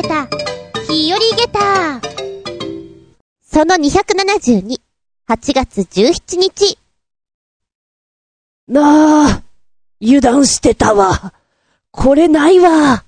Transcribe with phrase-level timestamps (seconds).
[0.00, 0.28] げた、
[0.88, 2.00] 日和げた。
[3.42, 4.80] その272、
[5.28, 6.78] 8月17日。
[8.68, 9.42] なあ、
[10.00, 11.32] 油断してたわ。
[11.90, 13.04] これないわ。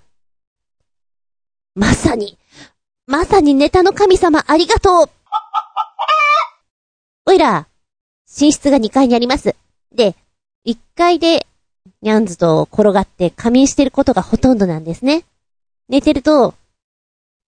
[1.77, 2.37] まさに、
[3.07, 5.11] まさにネタの神様ありがとう。
[7.27, 7.69] おいら、
[8.41, 9.55] 寝室が2階にあります。
[9.93, 10.17] で、
[10.67, 11.47] 1階で、
[12.03, 15.25] ニャンズと転がって仮眠してることがほとんどなんですね。
[15.89, 16.55] 寝てると、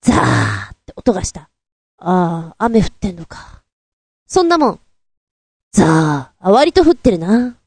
[0.05, 1.49] ザーって音がした。
[1.97, 3.63] ああ、雨降ってんのか。
[4.27, 4.79] そんなもん。
[5.71, 7.57] ザー、あ、割と降ってるな。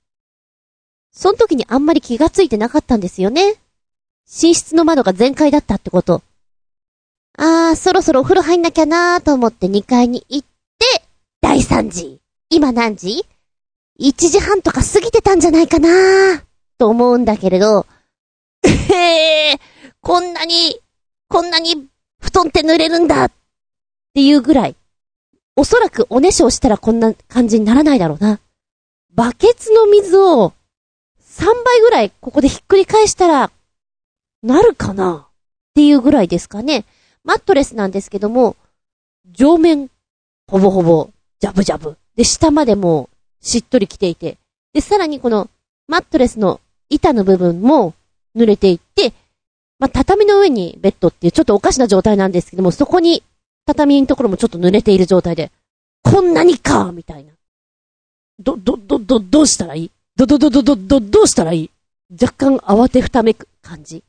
[1.11, 3.55] その時にあんまり気がついてなかったんですよね。
[4.27, 6.23] 寝室の窓が全開だったってこと。
[7.37, 11.02] あー、そろそろお風呂入んなきゃなーと思って2階に行って、
[11.41, 12.20] 第3時。
[12.50, 13.27] 今何時
[14.00, 16.42] ?1 時半とか過ぎてたんじゃないかなー
[16.78, 17.84] と思うんだけれど、
[18.62, 19.59] へー、
[20.00, 20.81] こんなに、
[21.28, 21.89] こんなに
[22.20, 23.33] 布団って濡れるんだっ
[24.14, 24.77] ていうぐらい。
[25.56, 28.41] おそらくおねしょをしたらこんな感じにならないだろうな。
[29.14, 30.52] バケツの水を
[31.20, 33.50] 3倍ぐらいここでひっくり返したら、
[34.42, 35.33] なるかなっ
[35.75, 36.84] ていうぐらいですかね。
[37.25, 38.56] マットレスなんですけども、
[39.30, 39.91] 上面、
[40.48, 41.10] ほぼほぼ、
[41.41, 41.97] ジャブジャブ。
[42.16, 44.38] で、下までもう、しっとりきていて。
[44.72, 45.48] で、さらにこの、
[45.86, 47.94] マットレスの板の部分も、
[48.34, 48.88] 濡れていて、
[49.79, 53.23] まあ、畳の上にベッドっていうちょっとおかしな状態なんですけども、そこに、
[53.67, 55.53] 畳のところもちょっと濡れている状態で、
[56.03, 57.33] こんなにかみたいな。
[58.39, 59.91] ど、ど、ど、ど、どうしたらいい？
[60.17, 61.71] ど、ど、ど、ど、ど、ど、どうしたらいい？
[62.21, 64.03] 若干慌てふためく感じ。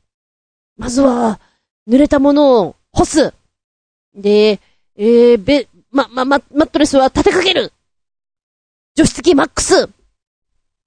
[0.76, 1.38] まずは、
[1.88, 3.34] 濡れたものを干す。
[4.14, 4.60] で、
[4.96, 7.72] えー、べ、ま、ま、ま、マットレスは立てかける
[8.94, 9.88] 除湿機マックス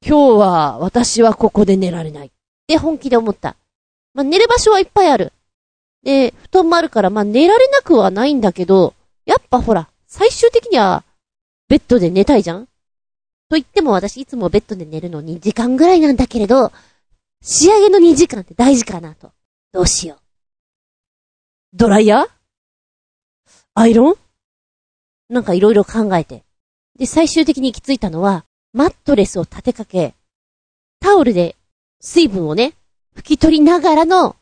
[0.05, 2.27] 今日は私はここで寝られない。
[2.27, 2.29] っ
[2.67, 3.55] て本気で思った。
[4.13, 5.33] まあ、寝る場所はいっぱいある。
[6.03, 8.93] で、布団もあるから、まあ、寝られなくはないんだけど、
[9.25, 11.03] やっぱほら、最終的には、
[11.69, 12.65] ベッドで寝たいじゃん？
[13.49, 16.71] と言っても私いつもベッドで寝るの2時間ぐらいなんだけれど、
[17.41, 19.31] 仕上げの2時間って大事かなと。
[19.71, 20.17] どうしよう。
[21.73, 22.29] ドライヤー？
[23.75, 24.15] アイロン？
[25.29, 26.43] なんかいろいろ考えて。
[26.99, 30.13] で、最終的に行き着いたのは、マットレスを立てかけ、
[30.99, 31.55] タオルで
[31.99, 32.73] 水分をね、
[33.15, 34.35] 拭き取りながらの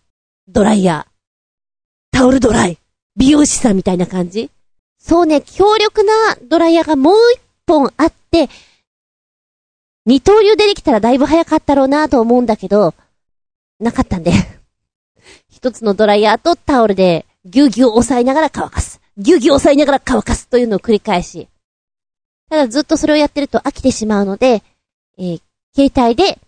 [0.47, 2.17] ドライヤー。
[2.17, 2.77] タオルドライ。
[3.15, 4.49] 美容師さんみたいな感じ
[4.97, 8.49] そうね、強力なドライヤーがもう一本あって、
[10.05, 12.93] 二刀流でできたらだいぶ早かったろうなと思うんだけど、
[13.79, 14.31] なかったんで。
[15.49, 19.01] 一つのドライヤーとタオルでぎゅうぎゅう押さえながら乾かす。
[19.17, 21.47] ぎゅうぎゅう押さえながら乾かすというのを繰り返し。
[22.49, 24.63] ただずっとそれをやってると飽きてしまうので、
[25.17, 25.41] えー、
[25.75, 26.39] 携帯で、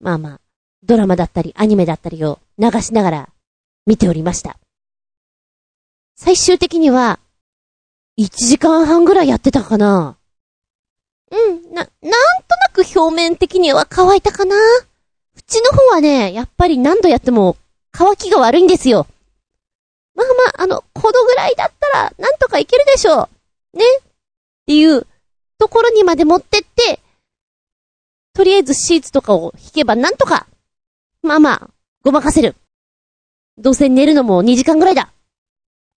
[0.00, 0.40] まあまあ、
[0.84, 3.28] ドラマだったりアニメだったりを流しながら
[3.86, 4.58] 見ておりました。
[6.16, 7.20] 最終的には、
[8.18, 10.16] 1時間半ぐらいやってたかな。
[11.30, 14.56] うん、な、なんとなく表面的には乾いたかな。
[14.56, 17.56] 縁の方はね、やっぱり何度やっても
[17.92, 19.06] 乾きが悪いんですよ。
[20.14, 23.28] まあまあ、あの、このぐらいだったら、なんとかいけるでしょ
[23.74, 23.78] う。
[23.78, 24.02] ねっ
[24.66, 25.06] ていう
[25.58, 27.00] ところにまで持ってって、
[28.34, 30.46] とりあえずシーツとかを引けばなんとか、
[31.28, 31.70] まあまあ、
[32.02, 32.56] ごまかせる。
[33.58, 35.12] どうせ寝るのも2時間ぐらいだ。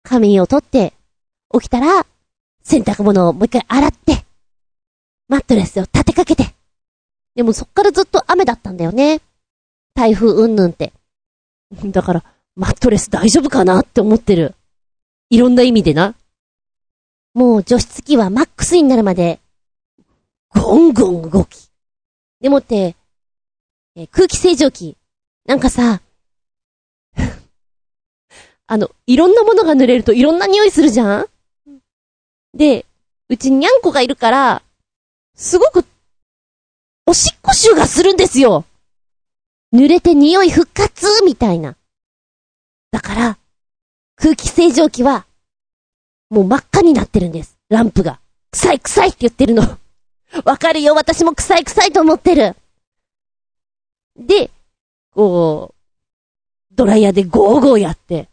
[0.01, 0.93] 仮眠を取って、
[1.53, 2.07] 起きたら、
[2.63, 4.25] 洗濯物をもう一回洗って、
[5.27, 6.55] マットレスを立てかけて。
[7.35, 9.21] でもそっからずっと雨だったんだよね。
[9.93, 10.93] 台風うんぬんって。
[11.85, 12.23] だから、
[12.55, 14.55] マットレス大丈夫かなって思ってる。
[15.29, 16.15] いろんな意味でな。
[17.35, 19.39] もう除湿機はマックスになるまで、
[20.49, 21.69] ゴンゴン動き。
[22.41, 22.95] でもって、
[23.95, 24.97] え空気清浄機。
[25.49, 25.99] なんかさ、
[28.67, 31.27] あの、いろんなものが濡れるといろんな匂いするじゃん？
[32.53, 32.85] で、
[33.29, 34.61] うちにゃんこがいるから、
[35.33, 35.85] すごく、
[37.07, 38.63] おしっこ臭がするんですよ。
[39.73, 41.75] 濡れて匂い復活みたいな。
[42.91, 43.39] だから、
[44.17, 45.25] 空気清浄機は、
[46.29, 47.57] もう真っ赤になってるんです。
[47.69, 48.19] ランプが。
[48.51, 49.63] 臭い臭いって言ってるの。
[50.45, 52.55] わかるよ、私も臭い臭いと思ってる。
[54.15, 54.51] で、
[55.19, 55.75] こ
[56.71, 58.29] う、ドライヤーでゴーゴーやって、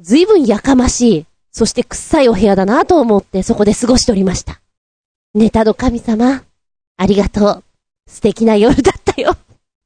[0.00, 4.60] ずいぶんやかましい、そして臭いお部屋だなと思ってそこで過ごしておりました。
[5.34, 6.42] ネタの神様、
[6.96, 7.64] ありがとう。
[8.10, 9.36] 素敵な夜だったよ。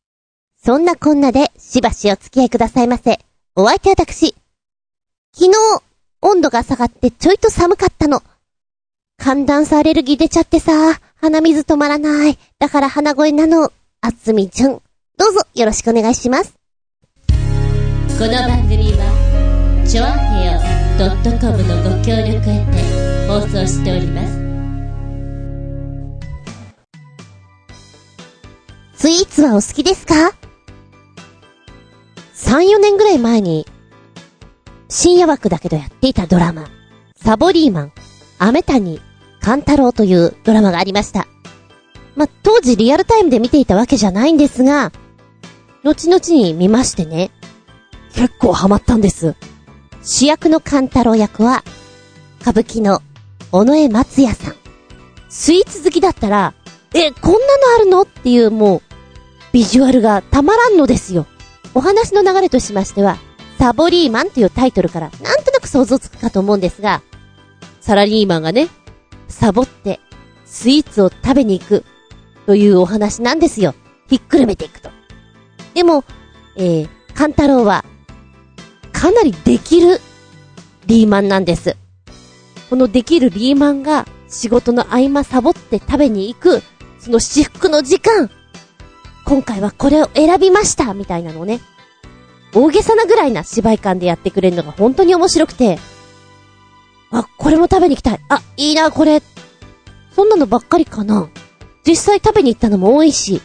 [0.64, 3.20] そんなこんなで、しばしお付き合いくださいませ。
[3.54, 4.34] お相手は私。
[5.34, 5.82] 昨日、
[6.22, 8.22] 温度が下がってちょいと寒かったの。
[9.18, 12.38] 寒暖差アレルギー出ちゃってさ、鼻水止まらない。
[12.58, 13.70] だから鼻声なの。
[14.00, 14.80] あつみちゃん。
[15.22, 16.52] どうぞよろしくお願いします。
[17.28, 17.34] こ
[18.26, 20.58] の番組は、チョアヘオ
[21.38, 24.32] .com のご協力へて放送しております。
[28.94, 30.32] スイーツはお好きですか
[32.34, 33.64] ?3、4年ぐらい前に、
[34.88, 36.66] 深夜枠だけどやっていたドラマ、
[37.14, 37.92] サボリーマン、
[38.40, 39.00] アメタニ、
[39.40, 41.28] カンタロウというドラマがありました。
[42.16, 44.90] まあ、当時リアルタイムで見ていたわけじゃないんですが、
[45.84, 47.30] 後々に見ましてね、
[48.14, 49.34] 結構ハマったんです。
[50.02, 51.64] 主役のカンタロウ役は、
[52.40, 53.02] 歌舞伎の
[53.50, 54.54] 尾上松也さん。
[55.28, 56.54] スイーツ好きだったら、
[56.94, 57.42] え、こんなの
[57.76, 58.82] あるのっていうもう、
[59.52, 61.26] ビジュアルがたまらんのですよ。
[61.74, 63.18] お話の流れとしましては、
[63.58, 67.02] サボリーマンというタイトルからなんとなく想像つくかと思うんですが、
[67.80, 68.68] サラリーマンがね、
[69.28, 70.00] サボって、
[70.44, 71.84] スイーツを食べに行く、
[72.46, 73.74] というお話なんですよ。
[74.08, 74.90] ひっくるめていくと。
[75.74, 76.04] でも、
[76.56, 77.84] えー、カンタロウは、
[78.92, 80.00] かなりできる
[80.86, 81.76] リーマンなんです。
[82.70, 86.62] このできるリーマンが仕事の合間サボって食べに行く、
[86.98, 88.30] その至福の時間。
[89.24, 91.60] 今回はこれを選びましたみたいなのをね、
[92.54, 95.78] 大げさなぐらいな芝居感でやってくれるのが本当に面白くて、
[97.10, 98.20] あ、これも食べに行きたい。
[98.28, 99.22] あ、いいな、これ。
[100.14, 101.28] そんなのばっかりかな。
[101.86, 103.42] 実際食べに行ったのも多いし、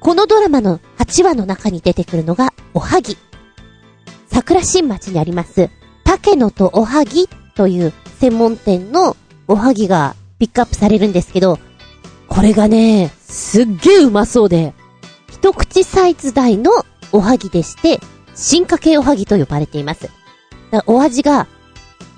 [0.00, 3.16] このドラマの8話の中に出てくるのが、おはぎ。
[4.26, 5.70] 桜新町にあります、
[6.04, 9.16] 竹野とおはぎという専門店の
[9.48, 11.58] おはぎがピックアップされるんですけど、
[12.28, 14.74] これがね、すっげえうまそうで、
[15.30, 16.72] 一口サイズ大の
[17.12, 18.00] おはぎでして、
[18.34, 20.02] 進化系おはぎと呼ばれています。
[20.02, 20.12] だか
[20.70, 21.46] らお味が、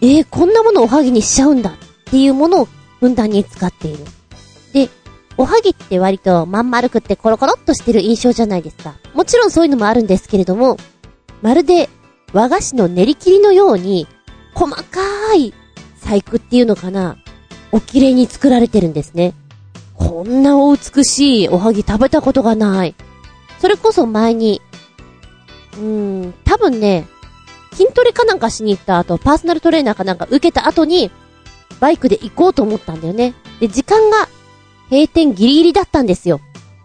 [0.00, 1.75] えー、こんなものおはぎにしちゃうんだっ
[2.06, 2.69] ていうものを
[3.00, 4.05] ふんだんに使っている。
[5.38, 8.96] おはぎって割とまん丸くってコロコロっとしてる印象じゃないですか。
[9.14, 10.76] もちろんそういうのもあるんですけれども、
[11.43, 11.88] まるで
[12.32, 14.08] 和菓子の練り切りのように、
[14.55, 14.82] 細か
[15.37, 15.55] い
[16.02, 17.19] 細工っていうのかな、
[17.70, 19.32] お綺麗に作られてるんですね。
[19.94, 22.96] こんなお美しいおはぎ食べたことがない。
[23.61, 24.61] それこそ前に、
[25.75, 27.06] うーん、多分ね、
[27.73, 31.12] 筋トレかなんかしに行った後、パーソナルトレーナーかなんか受けた後に、
[31.79, 33.35] バイクで行こうと思ったんだよね。
[33.61, 34.29] で、時間が
[34.90, 36.40] 閉店ギリギリだったんですよ。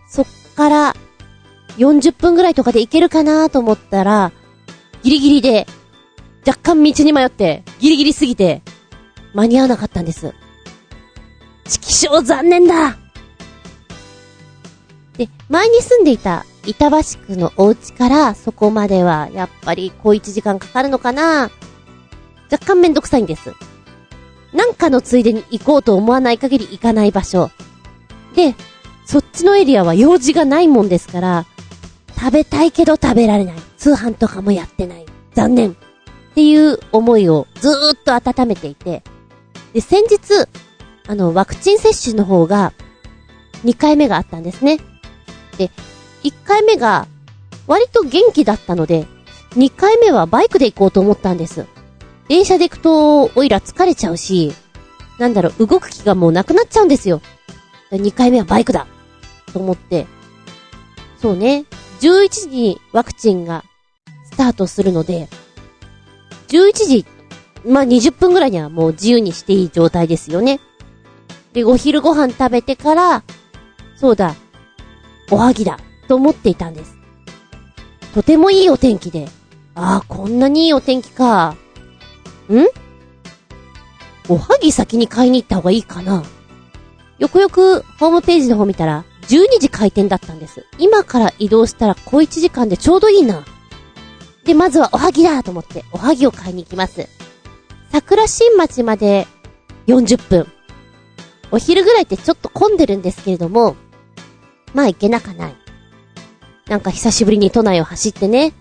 [0.07, 0.95] そっから、
[1.77, 4.31] 40分ぐらいとかで行けるかなと思ったら、
[5.01, 5.67] ギリギリで、
[6.45, 8.61] 若干道に迷って、ギリギリすぎて、
[9.33, 10.33] 間に合わなかったんです。
[11.67, 12.97] チキ残念だ
[15.17, 21.49] で、前に住んでいた板橋区のお家からそこまでは、やっぱり小1時間かかるのかな
[22.51, 23.53] 若干めんどくさいんです。
[24.53, 27.49] なんかのついでに行こうと思わない限り行かない場所。
[28.35, 28.55] で、
[29.05, 31.45] そっちのエリアは用事がないもんですから、
[32.15, 33.55] 食べたいけど食べられない。
[33.77, 35.05] 通販とかもやってない。
[35.33, 35.71] 残念。
[35.71, 35.75] っ
[36.35, 39.03] ていう思いをずーっと温めていて。
[39.73, 40.47] で、先日、
[41.07, 42.73] あの、ワクチン接種の方が、
[43.65, 44.77] 2回目があったんですね。
[45.57, 45.69] で、
[46.23, 47.07] 1回目が、
[47.67, 49.05] 割と元気だったので、
[49.55, 51.65] 2回目はバイクで行こうと思ったんです。
[52.29, 54.53] 電車で行くと、おいら疲れちゃうし、
[55.19, 57.21] なんだろう、動く気がもうなくなっちゃうんですよ。
[57.97, 58.87] 2回目はバイクだ。
[59.51, 60.07] と思って、
[61.19, 61.65] そうね、
[62.01, 63.63] 11時にワクチンが
[64.25, 65.27] スタートするので、
[66.47, 67.05] 11時、
[67.65, 70.59] まあ、20分ぐらいにはもう自由にしていい状態ですよね。
[71.53, 73.23] で、お昼ご飯食べてから、
[73.95, 74.35] そうだ、
[75.31, 76.97] おはぎだ、と思っていたんです。
[78.13, 79.29] とてもいいお天気で、
[79.75, 81.55] ああ、こんなにいいお天気か。
[82.51, 82.67] ん？
[84.29, 86.23] おはぎ先に買いに行った方がいいかな。
[87.19, 90.65] よくよくホームページの方見たら、12時開店だったんです。
[90.77, 93.45] 今から移動したら小1時間でちょうどいいな。
[94.43, 97.07] で、まずはおはぎだと思って、おはぎを買いに行きます。
[97.91, 99.27] 桜新町まで
[99.87, 100.47] 40分。
[101.51, 103.75] お昼ぐらいってちょっと混んでるんですけれども、
[104.73, 105.55] まあ行けなかない。
[106.67, 108.53] なんか久しぶりに都内を走ってね、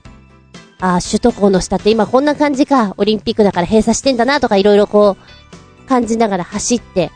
[0.81, 7.11] ああ、首都高の下って今こんな感じか、オリンピックだから閉鎖してんだなとかいろいろこう、感じながら走って、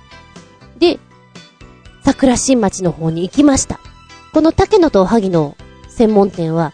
[0.79, 0.99] で、
[2.07, 3.81] 桜新町の方に行きました。
[4.33, 5.57] この竹野とおはぎの
[5.89, 6.73] 専門店は、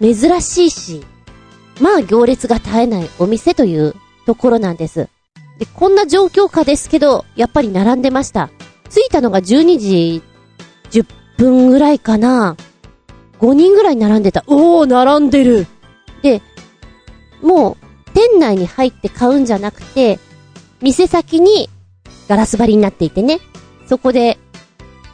[0.00, 1.04] 珍しいし、
[1.80, 3.94] まあ行列が絶えないお店という
[4.26, 5.08] ところなんです。
[5.60, 8.50] で、こんな状況下ですけど、やっぱり並んでました。
[8.88, 10.22] 着いたのが12時
[10.90, 11.06] 10
[11.38, 12.56] 分ぐらいかな。
[13.38, 14.42] 5人ぐらい並んでた。
[14.48, 15.68] おー、並んでる
[16.24, 16.42] で、
[17.40, 20.18] もう、店内に入って買うんじゃなくて、
[20.82, 21.70] 店先に
[22.28, 23.38] ガラス張りになっていてね。
[23.90, 24.38] そこで、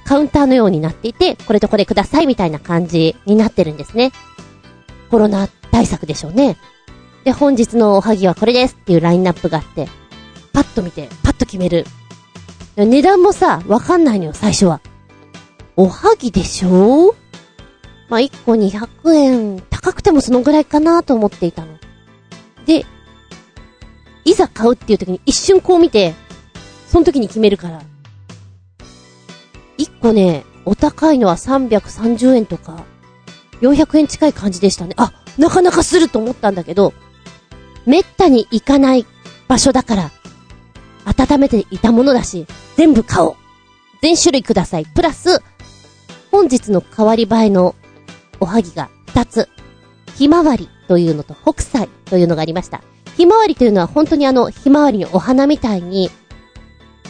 [0.04, 4.12] カウンターのようになっていて、これとこれくださいみたいな感じになってるんですね。
[5.10, 6.58] コロナ対策でしょうね。
[7.24, 9.88] で、本日のおはぎはこれですっていうラインナップがあって、
[10.52, 11.86] パッと見て、パッと決める。
[12.76, 14.82] 値段もさ、わかんないのよ、最初は。
[15.76, 17.14] おはぎでしょ？
[18.10, 21.78] ま、1個200円、高くてもそのぐらいかなと思っていたの。
[22.66, 22.84] で、
[24.26, 26.12] いざ買うっていう時に一瞬こう見て、
[26.86, 27.80] その時に決めるから。
[29.78, 32.84] 1個ね、お高いのは330円とか、
[33.60, 34.94] 400円近い感じでしたね。
[34.96, 36.92] あ、なかなかすると思ったんだけど、
[37.84, 39.06] めったに行かない
[39.48, 40.10] 場所だから、
[41.04, 43.36] 温めていたものだし、全部買おう。
[44.02, 44.86] 全種類ください。
[44.86, 45.40] プラス、
[46.30, 47.74] 本日の変わり映えの
[48.40, 49.48] おはぎが2つ。
[50.16, 52.82] ひまわりというのと北斎というのがありました。
[53.16, 56.10] ひまわりというのは本当にあの、ひまわりのお花みたいに、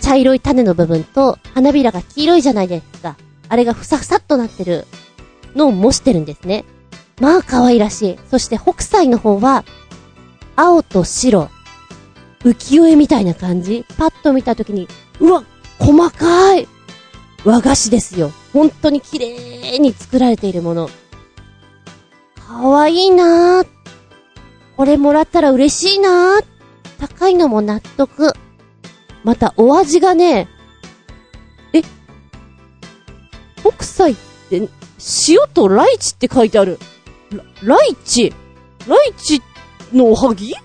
[0.00, 3.16] 茶色い種の部分と花びらが黄色いじゃないですか。
[3.48, 4.86] あれがふさふさっとなってる
[5.54, 6.64] のを模してるんですね。
[7.20, 8.18] まあ可愛らしい。
[8.30, 9.64] そして北斎の方は、
[10.56, 11.48] 青と白、
[12.44, 14.88] 浮世絵みたいな感じパッと見たときに、
[15.20, 15.44] うわ、
[15.78, 16.68] 細かい
[17.44, 18.32] 和菓子ですよ。
[18.52, 20.90] 本当に綺麗に作られているもの。
[22.46, 23.66] かわいいなぁ。
[24.76, 26.44] これもらったら嬉しいなぁ。
[26.98, 28.32] 高いのも納得。
[29.26, 30.48] またお味がね、
[31.72, 31.82] え
[33.56, 34.16] 北斎っ
[34.48, 34.68] て、
[35.28, 36.78] 塩とライチって書いてある。
[37.64, 38.32] ラライチ？
[38.86, 39.42] ライチ
[39.92, 40.54] のおはぎ？
[40.54, 40.60] は？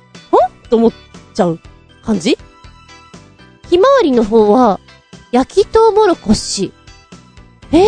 [0.70, 0.94] と思っ
[1.34, 1.60] ちゃう
[2.04, 2.38] 感じ？
[3.68, 4.80] ひまわりの方は、
[5.32, 6.72] 焼きとうもろこし。
[7.72, 7.88] ええ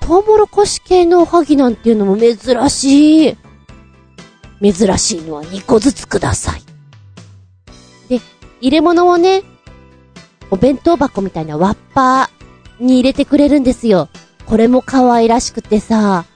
[0.00, 0.06] ー。
[0.06, 2.36] とうもろこし系のおはぎなんていうのも珍
[2.70, 3.36] しい。
[4.62, 6.71] 珍しいのは2個ずつください。
[8.62, 9.42] 入れ物をね、
[10.50, 14.08] お弁当箱みたいなワッパーに入れてくれるんですよ。
[14.46, 16.26] これも可愛らしくてさ、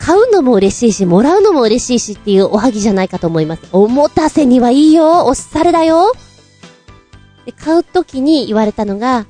[0.00, 3.62] 買うのも嬉しいし、もらうのも嬉しいしっていうおはぎじゃないかと思います。
[3.70, 6.12] おもたせにはいいよおしゃれだよ
[7.46, 9.26] で、買うときに言われたのが、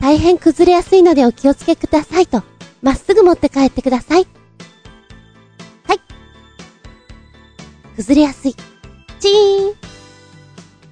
[0.00, 2.42] 大変崩れやすいのでお気をつけくださいと。
[2.82, 4.26] まっすぐ持って帰ってください。
[5.86, 6.00] はい。
[7.94, 8.54] 崩れやすい。
[9.20, 9.83] チーン。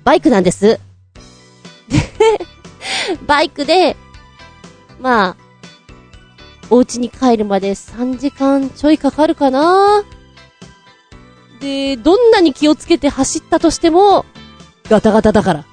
[0.04, 0.80] バイクなんです。
[1.88, 1.98] で、
[3.26, 3.96] バイクで、
[5.00, 5.36] まあ、
[6.70, 10.02] お家に帰るまで3時間ちょいかかるかな
[11.60, 14.24] で、どんなに気をつけて走ったとしても、
[14.88, 15.64] ガタガタだから。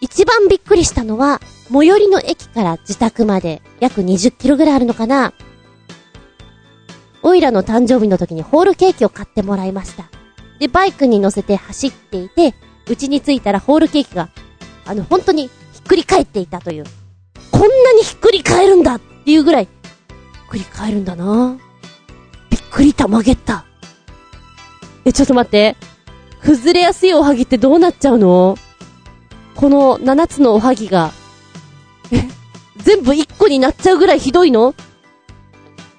[0.00, 1.40] 一番びっくりしたのは、
[1.72, 5.32] 最寄りの駅から自宅まで約20キロぐらいあるのかな
[7.22, 10.08] オイラの誕生日の時にホールケーキを買ってもらいました。
[10.60, 12.54] で、バイクに乗せて走っていて、
[12.88, 14.28] 家に着いたらホールケーキが、
[14.86, 16.84] あの、本当にひっくり返っていたという。
[17.50, 19.70] こんなにひっくり返るんだっていうぐらい、ひ
[20.46, 21.58] っくり返るんだな
[22.50, 23.66] びっくりたまげった。
[25.04, 25.76] え、ちょっと待って。
[26.42, 28.56] 崩れやすいおはぎってどうなっちゃうの？
[29.56, 31.12] この7つのおはぎが、
[32.12, 32.22] え、
[32.76, 34.74] 全部1個になっちゃうぐらいひどいの？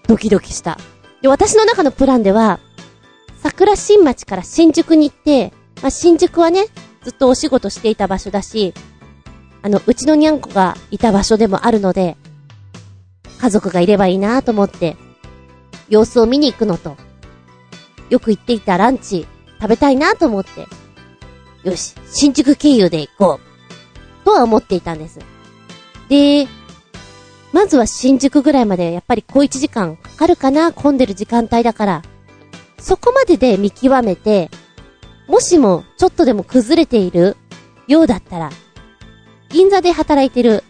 [0.07, 0.79] ドキドキした。
[1.21, 2.59] で、私の中のプランでは、
[3.43, 6.65] 桜新町から新宿に行って、まあ、新宿はね、
[7.03, 8.73] ずっとお仕事していた場所だし、
[9.61, 12.17] あの、うちのにゃんこがいた場所でもあるので、
[13.39, 14.97] 家族がいればいいなと思って、
[15.87, 16.97] 様子を見に行くのと、
[18.09, 19.27] よく行っていたランチ、
[19.61, 20.67] 食べたいなと思って、
[21.63, 25.19] よし、新宿経由で行こう、とは思っていたんです。
[26.09, 26.47] で、
[27.51, 32.01] まずは新宿ぐらいまでやっぱり小1時間かかるかな混んでる時間帯だから、
[32.77, 34.49] そこまでで見極めて、
[35.29, 37.37] もしもちょっとでも崩れている
[37.87, 38.49] ようだったら、
[39.49, 40.63] 銀座で働いてる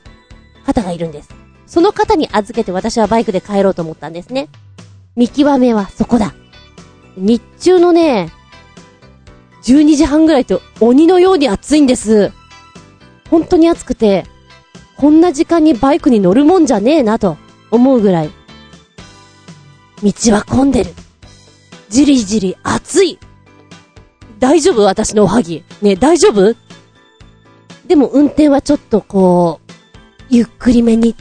[0.65, 1.29] 方がいるんです。
[1.65, 4.49] その方に預けて私はバイクで帰ろうと思ったんですね。
[5.15, 6.33] 見極めはそこだ。
[7.15, 8.29] 日中のね、
[9.63, 12.33] 12時半ぐらいと鬼のように暑いんです。
[13.29, 14.25] 本当に暑くて、
[14.97, 17.37] こんな時間にバイクに乗るもんじゃねえなと
[17.71, 18.29] 思うぐらい。
[20.03, 20.91] 道は混んでる。
[21.87, 23.19] じりじり暑い。
[24.39, 24.83] 大丈夫？
[24.83, 25.63] 私のおはぎ。
[25.81, 26.55] ね大丈夫？
[27.85, 29.71] でも運転はちょっとこう、
[30.29, 31.15] ゆっくりめに。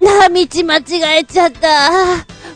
[0.00, 1.90] なあ、道間違えちゃった。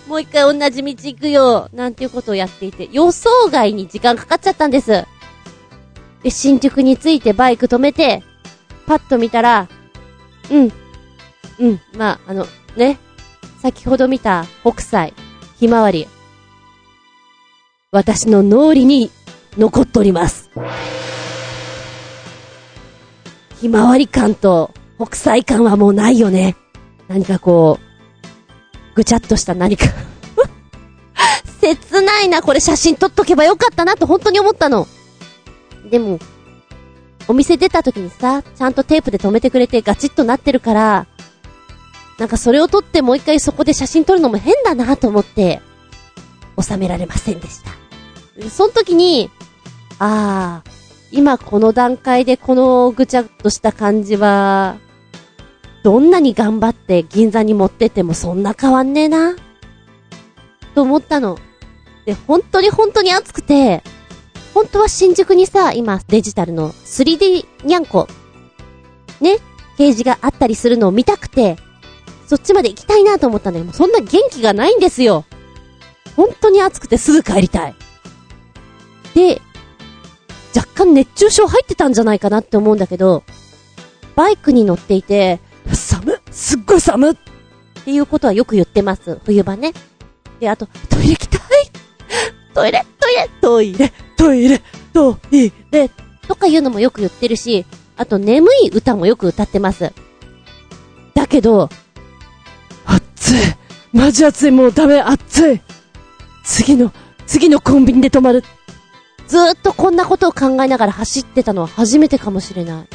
[0.07, 1.69] もう一回同じ道行くよ。
[1.73, 5.05] なんていうことをやっていて、予想外に時間かかっちゃったんです。
[6.23, 8.23] で、新宿に着いてバイク止めて、
[8.87, 9.69] パッと見たら、
[10.51, 10.73] うん。
[11.59, 11.81] うん。
[11.97, 12.47] まあ、あの、
[12.77, 12.99] ね。
[13.61, 15.13] 先ほど見た北斎、
[15.59, 16.09] ひまわり。
[17.93, 19.11] 私の脳裏に
[19.59, 20.49] 残っております。
[23.61, 26.55] ひまわり感と北斎感はもうないよね。
[27.09, 29.87] 何かこう、ぐちゃっとした何か。
[31.61, 34.87] 切ないな、これ写真撮っとけばよかったなと本当に思ったの。
[35.91, 36.21] でも、
[37.27, 41.07] お店出た時にさ、ちゃんとテープで止めてくれてガチッとなってるから、
[42.19, 45.61] なんかそれを撮ってもう一回そこで写真撮るのも変だなと思って、
[46.61, 47.80] 収められませんでした。
[48.49, 49.31] その時に、
[49.99, 50.71] ああ、
[51.13, 54.79] 今この段階でこのぐちゃっとした感じは、
[55.83, 59.37] どんなに頑張って銀座に持ってってもそんな変わんねえな。
[60.75, 61.39] と思ったの。
[62.07, 63.83] で、本当に本当に熱くて、
[64.55, 68.09] 本当は新宿にさ、今デジタルの 3D にゃんこ、
[69.21, 69.39] ね、
[69.77, 71.57] ページがあったりするのを見たくて、
[72.27, 75.25] そっちまで行きたいなと思ったんだけど、そんな元気がないんですよ。
[76.17, 77.75] 本当に暑くてすぐ帰りたい。
[79.15, 79.41] で、
[80.55, 83.23] 若干熱中症入ってたんじゃないかなって思うんだけど、
[84.17, 85.41] バイクに乗っていて、
[85.73, 87.15] 寒っすっごい寒っ
[87.81, 89.19] っていうことはよく言ってます。
[89.25, 89.73] 冬場ね。
[90.39, 91.41] で、あと、トイレ行きたい
[92.55, 94.63] トイレ、トイレトイレ、トイレ、
[94.93, 95.91] トイレ。
[96.29, 97.65] とかいうのもよく言ってるし、
[97.97, 99.93] あと眠い歌もよく歌ってます。
[101.15, 101.69] だけど、
[102.85, 103.35] 暑い。
[103.93, 104.51] マジ暑い。
[104.51, 105.01] もうダメ。
[105.01, 105.61] 暑い。
[106.45, 106.93] 次の、
[107.27, 108.45] 次のコンビニで泊まる。
[109.31, 112.87] ずっとこんなことを考えながら走ってたのは初めてかもしれない。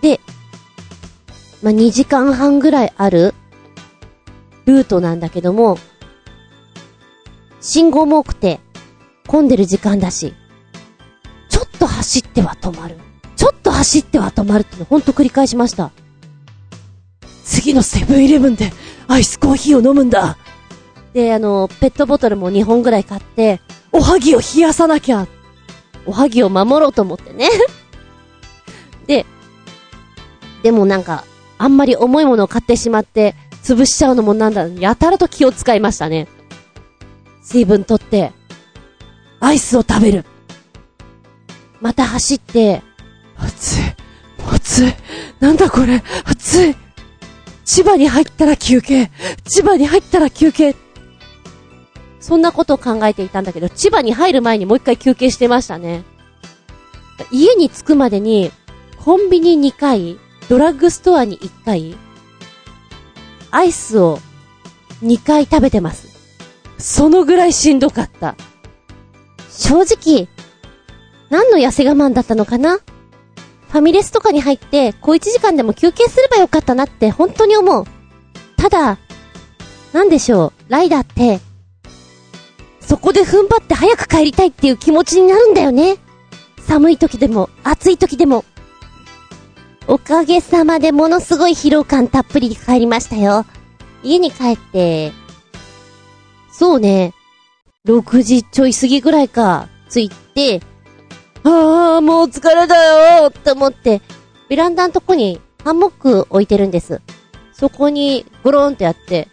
[0.00, 0.20] で、
[1.64, 3.34] まあ、2時間半ぐらいある
[4.66, 5.78] ルートなんだけども、
[7.60, 8.60] 信号も多くて、
[9.26, 10.32] 混んでる時間だし、
[11.48, 12.96] ちょっと走っては止まる。
[13.34, 15.90] ちょっと走っては止まるってのほんと繰り返しました。
[17.42, 18.70] 次のセブンイレブンで
[19.08, 20.38] アイスコーヒーを飲むんだ。
[21.12, 23.60] で、あの、ペットボトルも2本ぐらい買って、
[23.92, 25.28] おはぎを冷やさなきゃ。
[26.06, 27.48] おはぎを守ろうと思ってね。
[29.06, 29.26] で、
[30.62, 31.24] でもなんか、
[31.58, 36.26] あんまり重いものを買ってしまって、潰しちゃうのもなんだ、やたらと気を使いましたね。
[37.42, 38.32] 水分取って、
[39.40, 40.24] アイスを食べる。
[41.80, 42.82] また走って、
[43.36, 43.80] 暑い。
[44.52, 44.94] 暑い。
[45.40, 46.02] なんだこれ。
[46.24, 46.76] 暑い。
[47.64, 49.10] 千葉に入ったら休憩。
[49.44, 50.74] 千葉に入ったら休憩。
[52.22, 56.04] そんなことを考えていたんだけど、千葉に入る前にもう一回休憩してましたね。
[57.30, 58.50] 家に着くまでに、
[59.04, 61.96] コンビニ2回、ドラッグストアに1回、
[63.50, 64.20] アイスを
[65.02, 66.08] 2回食べてます。
[66.78, 68.36] そのぐらいしんどかった。
[69.50, 70.28] 正直、
[71.28, 72.78] 何の痩せ我慢だったのかな？
[73.68, 77.84] ファミレスとかに入って、小1時間でも休憩すればよかったなって本当に思う。
[78.56, 78.98] ただ、
[79.92, 81.40] なんでしょう、ライダーって、
[82.86, 85.96] そこで踏ん張って早く帰りたいっていう気持ちになるんだよね。
[86.66, 88.44] 寒い時でも、暑い時でも。
[89.88, 93.44] おかげさまでものすごい疲労感たっぷりで帰りましたよ。
[94.02, 95.12] 家に帰って、
[96.52, 97.14] そうね、
[97.86, 100.60] 6時ちょい過ぎぐらいか、着いて、
[101.44, 104.00] ああ、もう疲れだよって思って、
[104.48, 107.00] ベランダのとこにハンモック置いてるんです。
[107.52, 109.28] そこにゴロンってやって、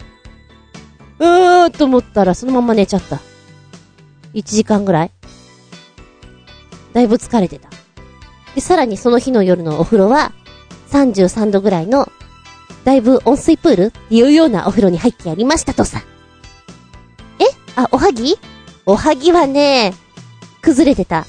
[1.19, 3.19] うーと思ったらそのまま寝ちゃった。
[4.33, 5.11] 1時間ぐらい？
[6.93, 7.69] だいぶ疲れてた。
[8.55, 10.31] で、さらにその日の夜のお風呂は、
[10.89, 12.11] 33度ぐらいの、
[12.83, 16.01] だいぶ温水プールっていうようなお風呂に入ってやりましたとさ。
[17.39, 17.43] え？
[17.75, 18.35] あ、おはぎ？
[18.85, 19.93] おはぎはね、
[20.61, 21.25] 崩れてた。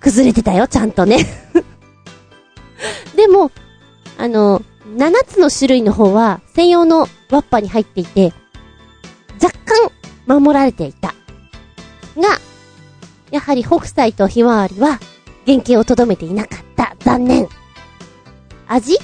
[0.00, 1.26] 崩れてたよ、ちゃんとね。
[3.16, 3.50] でも、
[4.16, 4.62] あの、
[4.96, 8.32] 7つの種類の方は専用のワッパに入っていて、
[9.42, 9.58] 若
[10.26, 11.14] 干守られていた。
[12.20, 12.38] が、
[13.30, 15.00] やはり北斎とひまわりは
[15.46, 16.96] 原型をとどめていなかった。
[17.00, 17.48] 残念。
[18.68, 18.98] 味？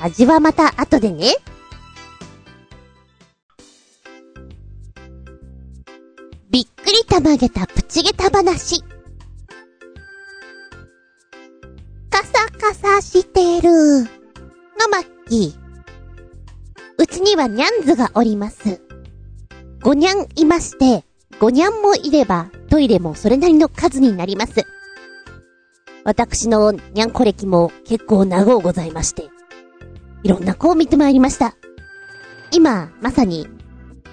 [0.00, 1.34] 味はまた後でね。
[6.50, 8.82] びっくりたまげたプチゲタ話。
[12.10, 13.70] カサカサしてる。
[13.70, 15.62] のまっきー。
[16.98, 18.82] うちにはニャンズがおります。
[19.82, 21.04] ごにゃんいまして、
[21.42, 24.64] ごにゃんもいれば、トイレもそれなりの数になります。
[26.04, 29.28] 私のにゃんこ歴も結構長うございまして、
[30.22, 31.56] いろんな子を見てまいりました。
[32.52, 33.48] 今、まさに、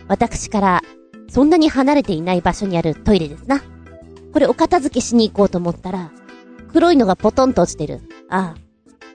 [0.08, 0.82] 私から、
[1.30, 3.62] そんなに離れていない場所にあるトイレですな。
[4.34, 6.12] これお片付けしに行こうと思ったら、
[6.74, 8.02] 黒いのがポトンと落ちてる。
[8.30, 8.60] ああ、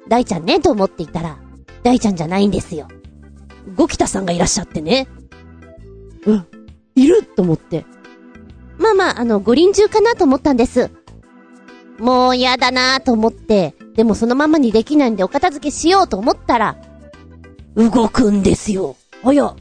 [0.07, 1.37] 大ちゃんねと思っていたら、
[1.83, 2.87] 大ちゃんじゃないんですよ。
[3.75, 5.09] ゴキタさんがいらっしゃってね。
[6.27, 6.47] うん。
[6.95, 7.85] いると思って。
[8.79, 10.91] まあまあ、あの、五輪中かなと思ったんです。
[11.99, 16.77] もう嫌だなと思って、でもそのままにできないんでお片付けしようと思ったら、
[17.77, 18.97] 動くんですよ。
[19.23, 19.55] あや、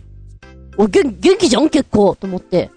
[0.78, 2.72] お、元、元気じゃん結構と思って。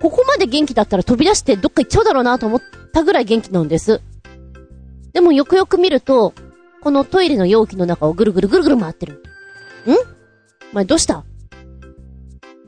[0.00, 4.00] ここまで元気だったら飛び出してどっか行っちゃうだろうなと思ったぐらい元気なんです。
[5.12, 6.32] でもよくよく見ると、
[6.80, 9.14] このトイレの容器の中をぐるぐるぐるぐる回ってる。
[9.86, 9.92] ん？
[10.72, 11.24] お前どうした？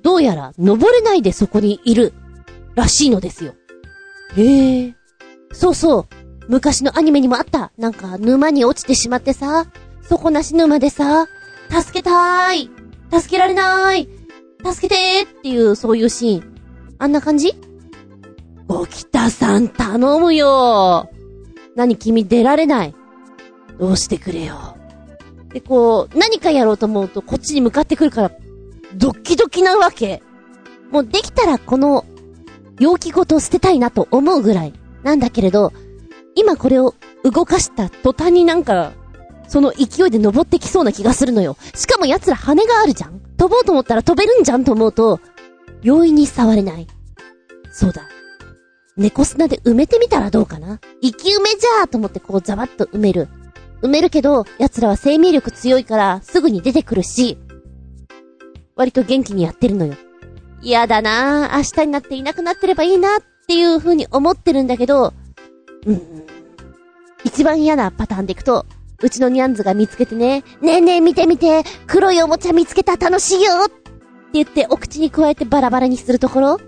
[0.03, 2.13] どうやら登れないでそこにいる
[2.75, 3.55] らしいのですよ。
[4.37, 4.95] へえ。
[5.53, 6.07] そうそう。
[6.49, 7.73] 昔のアニメにもあった。
[7.79, 9.67] なんか沼に落ちてしまってさ、
[10.03, 11.27] 底なし沼でさ、
[11.71, 12.71] 助けたーい
[13.13, 14.09] 助けられない
[14.65, 16.55] 助けてーっていう、そういうシーン。
[16.99, 17.55] あんな感じ？
[18.67, 21.09] ゴキタさん頼むよ
[21.75, 22.95] 何君出られない
[23.79, 24.77] どうしてくれよ。
[25.53, 28.31] で、こう、何かやろうと思うとこっちに向かってくるから、
[28.95, 30.23] ドッキドキなわけ。
[30.91, 32.05] もうできたらこの、
[32.81, 34.73] 容器ごと捨てたいなと思うぐらい。
[35.05, 35.73] なんだけれど、
[36.35, 38.93] 今これを動かした途端になんか、
[39.47, 41.57] その勢いで登ってきそうな気がするのよ。
[41.75, 45.21] しかも奴ら羽があるじゃん飛ぼうと思ったら飛べるんじゃんと思うと、
[45.83, 46.87] 容易に触れない。
[47.73, 48.03] そうだ。
[48.97, 53.29] 猫砂で埋めてみたらどうかな生き埋めじゃーと思ってこうザバッと埋める。
[53.83, 57.39] 埋めるけど、奴らは生命力強いからすぐに出てくるし、
[58.77, 59.95] 割と元気にやってるのよ。
[60.63, 65.15] 嫌だな、明日になっていなくなってればいいなっていう風に思ってるんだけど、
[65.87, 66.27] うん。
[67.25, 68.67] 一番嫌なパターンでいくと、
[69.03, 73.91] うちのニャンズが見つけてね、ねえねえ見て見て、黒いおもちゃ見つけた楽しいよって
[74.35, 76.61] 言ってお口に加えてバラバラにするところ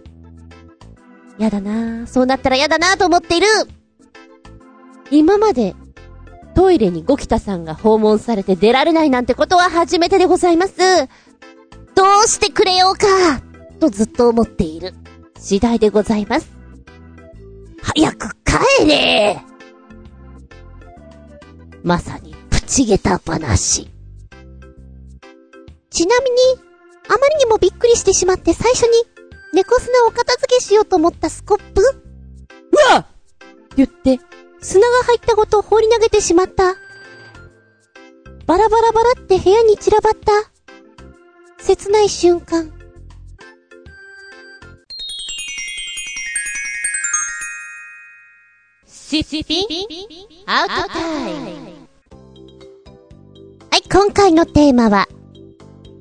[1.38, 2.06] やだな。
[2.06, 3.46] そうなったらやだなと思っている
[5.10, 5.74] 今まで、
[6.54, 10.74] トイレにゴキタさんが訪問されて出られないなんてことは初めてでございます。
[11.94, 13.51] どうしてくれようか
[13.82, 14.94] とずっと思っている
[15.36, 16.52] 次第でございます。
[17.82, 18.28] 早く
[18.78, 19.42] 帰れ
[21.82, 23.90] まさにプチゲタ話。
[25.90, 26.36] ちなみに、
[27.08, 29.04] あまりにもびっくりしてしまって最初に、
[29.52, 31.80] 猫砂を片付けしようと思ったスコップ？
[31.80, 31.84] う
[32.94, 33.06] わっ
[33.76, 34.20] 言って、
[34.60, 36.76] 砂が入ったごと放り投げてしまった。
[38.46, 40.32] バラバラバラって部屋に散らばった。
[41.58, 42.72] 切ない瞬間。
[49.12, 49.66] シシピ
[50.46, 51.50] アウトタイム。
[53.70, 55.06] はい、今回のテーマは、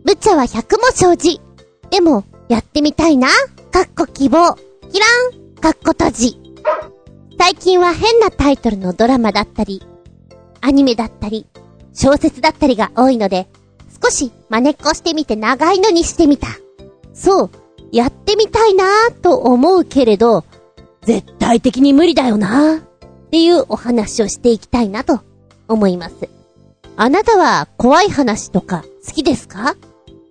[0.06, 1.42] 無茶は百も承知。
[1.90, 3.28] でも、やってみたいな？
[3.70, 4.56] かっこ希望。
[4.94, 5.06] キラ
[5.38, 5.56] ン。
[5.60, 6.38] かっこ閉じ。
[7.38, 9.84] 最近は変なタイトルのドラマだったり、
[10.62, 11.46] アニメだったり、
[11.92, 13.50] 小説だったりが多いので、
[14.02, 16.48] 少し真似っこしてみて長いのにしてみた。
[17.14, 17.50] そう、
[17.92, 20.46] やってみたいなぁと思うけれど、
[21.02, 22.91] 絶対的に無理だよなぁ
[23.32, 25.22] っていうお話をしていきたいなと
[25.70, 26.28] 思います。
[26.98, 29.76] あなたは怖い話とか好きですか？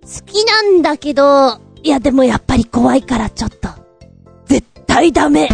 [0.03, 3.69] 好きなんだけど、いやでもやっぱり怖いからちょっと、
[4.45, 5.49] 絶対ダメ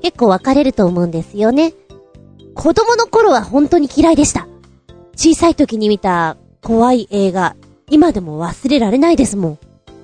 [0.00, 1.74] 結構分かれると思うんですよね。
[2.54, 4.48] 子供の頃は本当に嫌いでした。
[5.16, 7.56] 小さい時に見た怖い映画、
[7.90, 9.58] 今でも忘れられないですもん。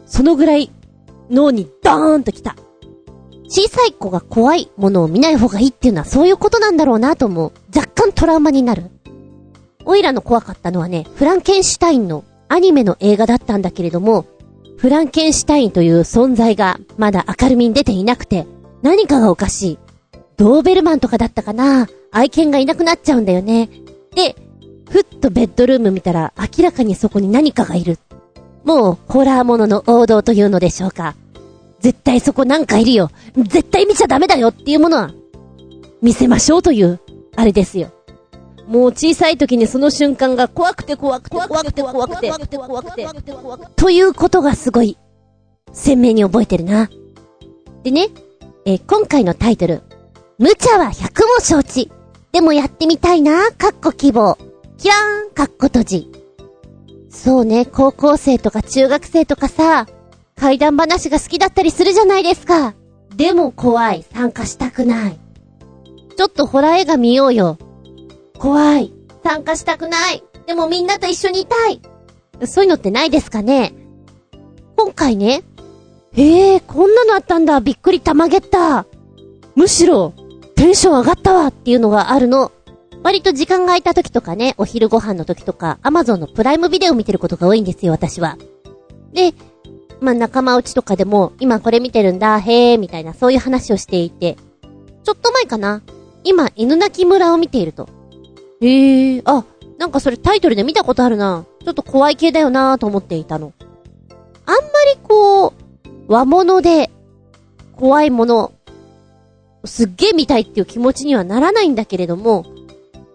[0.04, 0.70] そのぐらい
[1.30, 2.54] 脳にドーンと来た。
[3.52, 7.52] 小さい子が怖いものを見ない方がいいっていうのはそういうことなんだろうなと思う。
[7.76, 8.84] 若干トラウマになる。
[9.84, 14.24] オイラの怖かったのはね、フランケンシュタインのアニメの映画だったんだけれども、
[14.78, 18.46] フランケンシュタインという存在がまだ明るみに出ていなくて、
[18.80, 19.78] 何かがおかしい。
[20.38, 23.68] ドーベルマンとかだったかな愛犬がいなくなっちゃうんだよね。
[24.14, 24.34] で、
[24.88, 27.98] ふっとベッドルーム見たら明らかにそこに何かがいる。
[28.64, 31.16] もう、ホラーものの王道というのでしょうか。
[31.82, 33.10] 絶対そこなんかいるよ。
[33.36, 35.10] 絶対見ちゃダメだよっていうものは、
[36.00, 37.00] 見せましょうという、
[37.36, 37.90] あれですよ。
[38.68, 44.96] もう小さい時にその瞬間が怖くて怖くて怖くて怖くて怖くて怖くて怖くてということがすごい
[45.72, 46.88] 鮮明に覚えてるな。
[47.82, 48.08] でね、
[48.64, 49.82] え今回のタイトル。
[50.38, 51.90] 無茶は百も承知。
[52.32, 54.38] でもやってみたいな、かっこ希望。
[54.78, 56.10] キラーン、かっこ閉じ。
[57.10, 59.86] そうね、高校生とか中学生とかさ、
[60.36, 62.74] 怪談話が好きだったりするじゃないですか。
[63.16, 65.18] でも怖い、参加したくない。
[66.16, 67.58] ちょっとホラー映画見ようよ。
[68.38, 68.92] 怖い。
[69.24, 70.22] 参加したくない。
[70.46, 71.80] でもみんなと一緒にいたい。
[72.46, 73.72] そういうのってないですかね
[74.76, 75.42] 今回ね。
[76.14, 77.60] へえ、こんなのあったんだ。
[77.60, 78.86] びっくりたまげった。
[79.54, 80.12] むしろ、
[80.56, 82.52] テンション上がったわっていうのがあるの。
[83.02, 88.36] 割と時間が空いた時とかね、お昼ご飯の時とか、アマゾンのプライムビデオ見てることが多いんですよ、私は。
[89.12, 89.34] で、
[90.02, 94.36] まあ、仲間内とかでも、今これ見てるんだ、へえ、みたいな、そういう話をしていて。
[95.04, 95.82] ちょっと前かな
[96.24, 97.88] 今、犬鳴村を見ていると。
[98.60, 99.44] へえ、あ、
[99.78, 101.44] なんかそれタイトルで見たことあるな。
[101.64, 103.52] ちょっと怖い系だよなと思っていたの。
[104.44, 104.60] あんま
[104.92, 105.52] りこう、
[106.08, 106.90] 和物で、
[107.76, 108.52] 怖いもの、
[109.64, 112.44] すっげえ見たいっていう気持ちにはならないんだけれども、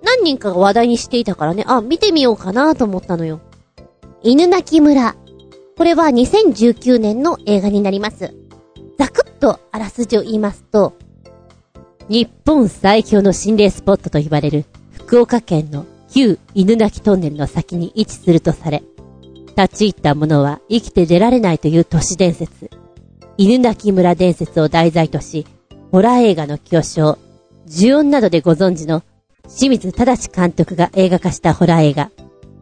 [0.04, 3.41] 何人かが話題にしていたからね、あ、見てみようかなと思ったのよ。
[4.23, 5.15] 犬鳴村。
[5.78, 8.34] これは2019年の映画になります。
[8.98, 10.94] ざくっとあらすじを言いますと、
[12.10, 18.82] 日本最強の心霊スポットと言われる福岡県の旧犬鳴トンネルの先に位置するとされ、
[19.56, 22.72] 立ち入った者は生きて出られないという都市伝説、
[23.38, 25.46] 犬鳴村伝説を題材とし、
[25.92, 27.20] ホラー映画の巨匠、
[27.68, 29.04] 呪音などでご存知の
[29.48, 32.10] 清水正監督が映画化したホラー映画、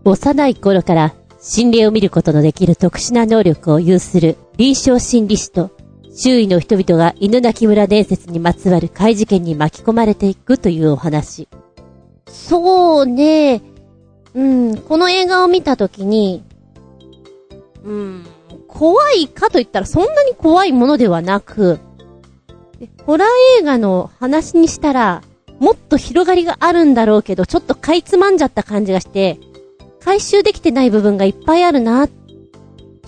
[0.04, 1.16] 幼い頃から
[1.48, 5.70] 心霊を見ることのできる特殊な能力を有する臨床心理士と、
[6.12, 11.48] 周囲の人々が犬鳴村伝説にまつわる怪事件に巻き込まれていくというお話。
[12.26, 13.62] そうね、
[14.34, 16.44] うん、この映画を見たときに、
[17.84, 18.26] うん、
[18.68, 21.78] 怖いかと言ったらそんなに怖いものではなく、
[23.06, 23.28] ホラー
[23.60, 25.22] 映画の話にしたら、
[25.60, 29.40] もっと広がりがあるんだろうけど、ちょっとかいつまんじゃった感じがして、
[30.06, 32.12] 回収できてない部分がいっぱいあるな、ち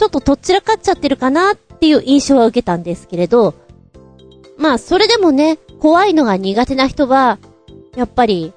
[0.01, 3.53] ょっととっちらかっちゃってるかなっていう印象は受けたんですけれど、
[4.57, 7.37] まあそれでもね、怖いのが苦手な人は、
[7.95, 8.51] やっぱり、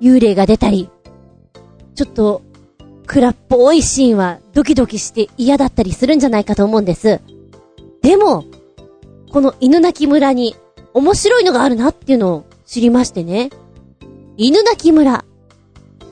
[0.00, 0.88] 幽霊が出たり、
[1.96, 2.42] ちょっと、
[3.08, 7.20] 暗っぽいシーンはドキドキして嫌だったりするんじゃないかと思うんです。
[8.02, 8.44] でも、
[9.32, 10.54] この犬鳴村に
[10.94, 13.50] 面白いのがあるなっていうのを知りましてね。
[14.36, 15.24] 犬鳴村、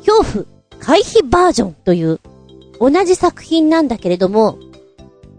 [0.04, 2.20] 恐怖、回避バージョンという
[2.80, 4.58] 同じ作品なんだけれども、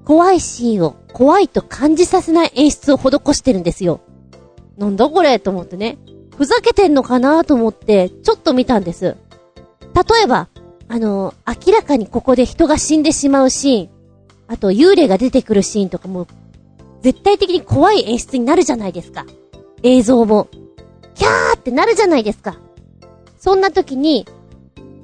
[0.06, 4.02] 怖いシーンを怖いと感じさせない演出を施してるんですよ。
[4.78, 5.98] なんだこれと思ってね。
[6.38, 9.18] ふざけてんのかなと思って、ちょっと見たんです。
[9.94, 10.48] 例えば、
[10.88, 13.90] あの、明らかにここで人が死んでしまうシーン、
[14.48, 16.28] あと幽霊が出てくるシーンとかも、
[17.02, 19.26] 絶対的に怖い演出になるじゃないですか。
[19.84, 20.48] 映像も。
[21.14, 22.58] キャーってなるじゃないですか。
[23.38, 24.26] そんな時に、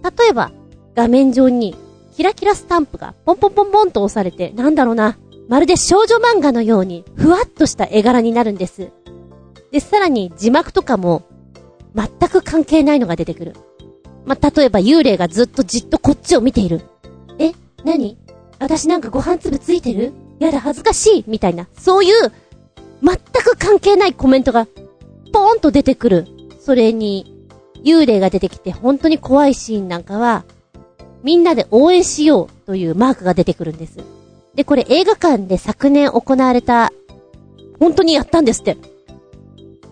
[0.03, 0.51] 例えば、
[0.95, 1.75] 画面上に、
[2.15, 5.17] キラキラスタンプがポンポンポンポンと押されて、なんだろうな、
[5.49, 8.91] まるで少女漫画のように、ふわっとした絵柄になるんです。
[9.71, 11.23] で、さらに字幕とかも、
[11.93, 13.55] 全く関係ないのが出てくる。
[14.25, 16.81] まあ例えば幽霊がずっとじっとこっちを見ている。
[17.38, 17.51] え
[17.84, 18.17] 何？
[18.60, 20.13] 私なんかご飯粒ついてる？
[20.39, 22.31] やだ、恥ずかしいみたいな、そういう、
[23.03, 24.65] 全く関係ないコメントが、
[25.31, 26.27] ポーンと出てくる。
[26.60, 27.34] それに、
[27.85, 30.43] 幽霊が出てきて本当に怖いシーンなんかは、
[31.23, 33.99] みんなで応援しようというマークが出てくるんです。
[34.55, 36.91] で、これ映画館で昨年行われた、
[37.79, 38.77] 本当にやったんですって。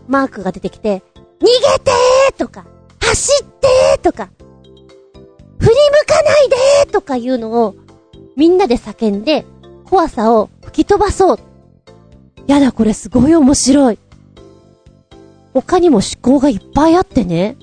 [0.08, 1.02] マークが出てきて、
[1.40, 2.66] 逃げてーとか、
[3.00, 4.30] 走ってーとか、
[5.60, 7.76] 振り向かないでーとかいうのを、
[8.36, 9.46] みんなで叫んで、
[9.86, 11.40] 怖さを吹き飛ばそう。
[12.48, 14.00] やだ、これすごい面白い。
[15.54, 17.58] 他にも思考がいっぱいあってね。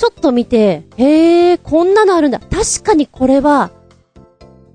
[0.00, 2.40] ちょっと見て、へえ、こんなのあるんだ。
[2.40, 3.70] 確かにこれは、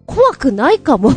[0.06, 1.10] 怖くないかも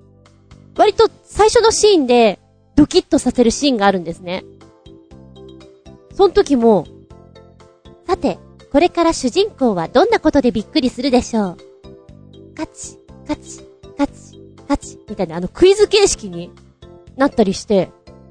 [0.74, 2.38] 割と最初のシーンで、
[2.76, 4.46] ドキッとさせるシーンがあるんですね。
[6.14, 6.86] その時も、
[8.06, 8.38] さて、
[8.72, 11.56] これから主人公はどんなことでびっくりするでしょう
[12.54, 13.60] カチ、カチ、
[13.98, 16.50] カチ、カチ、みたいなあのクイズ形式に
[17.18, 17.90] なったりして、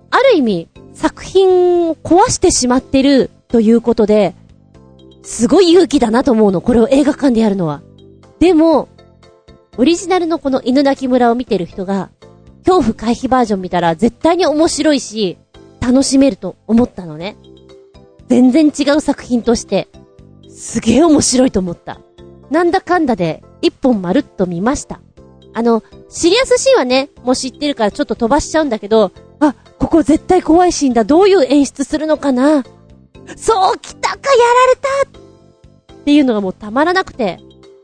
[0.10, 4.34] ある意味、作品を壊してしまってるということで、
[5.26, 7.82] すごい勇気だなと思うの、これを映画館でやるのは。
[8.40, 8.88] でも、
[9.78, 12.12] オリジナルのこの犬鳴村を見てる人が、
[12.64, 15.38] 恐怖回避バージョン見たら絶対に面白いし、
[15.82, 17.36] 楽しめると思ったのね。
[18.28, 19.88] 全然違う作品として、
[20.48, 22.00] すげえ面白いと思った。
[22.52, 25.02] なんだかんだで、一本まるっと見ました。
[25.54, 31.04] あの、シリアスシーンはね、もう知ってるからちょっと飛ばしちゃうんだけど、あ、ここ絶対怖いシーンだ。
[31.04, 32.64] どういう演出するのかな
[33.36, 34.45] そう来たかや
[36.06, 37.40] っていうのがもうたまらなくて、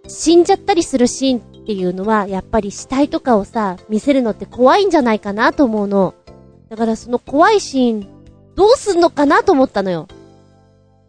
[0.08, 6.14] 死んじゃったりするシーンっていうのは、やっぱり死体とかをさ、見せるのって怖いんじゃないかなと思うの。
[6.70, 8.08] だからその怖いシーン、
[8.56, 10.08] どうすんのかなと思ったのよ。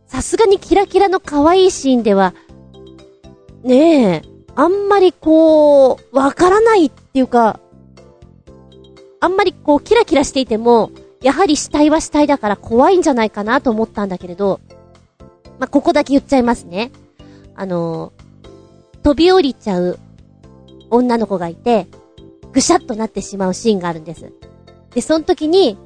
[0.07, 2.33] さすがにキラキラの可愛いシーンでは、
[3.63, 4.23] ねえ、
[4.55, 7.61] あんまりこう、わからないっていうか、
[9.21, 14.61] あんまりこう、キラキラしていても、やはり死体は死体だから怖いんじゃないかなと思ったんだけれど、
[15.59, 16.91] まあ、ここだけ言っちゃいますね。
[17.63, 18.13] あの
[19.05, 20.01] 飛び降りちゃう
[20.91, 21.87] 女の子がいて、
[22.53, 24.33] ぐしゃっとなってしまうシーンがあるんです。
[24.93, 25.79] で、その時に、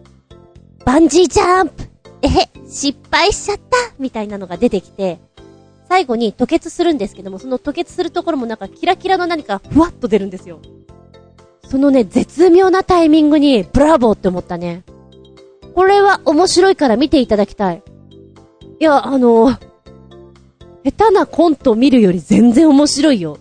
[0.87, 1.85] バンジージャンプ
[2.23, 5.21] えへ、失敗しちゃったみたいなのが出てきて、
[5.87, 10.61] 最後に吐血するんですけども、その吐血するところもなんかキラキラの何かふわっと出るんですよ。
[11.69, 14.83] そのね、絶妙なタイミングに、ブラボーって思ったね。
[15.75, 17.83] これは面白いから見ていただきたい。
[18.81, 19.57] いや、あの、
[20.87, 23.39] 下手なコント見るより全然面白いよ。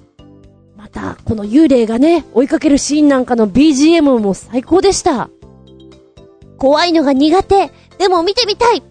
[0.76, 5.30] また、この幽霊がね、追いかけるシーンなんかの BGM も最高でした。
[6.58, 7.72] 怖いのが苦手。
[8.00, 8.82] でも見てみたい。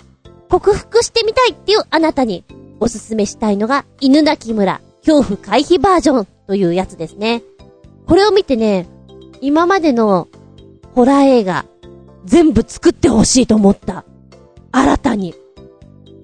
[0.48, 2.44] 克服してみたいっていうあなたに
[2.78, 7.42] おすすめしたいのが、犬鳴村恐怖回避バージョンというやつですね。
[8.06, 8.86] これを見てね、
[9.40, 10.28] 今までの
[10.94, 11.64] ホラー映画、
[12.24, 14.04] 全部作ってほしいと思った。
[14.70, 15.34] 新たに。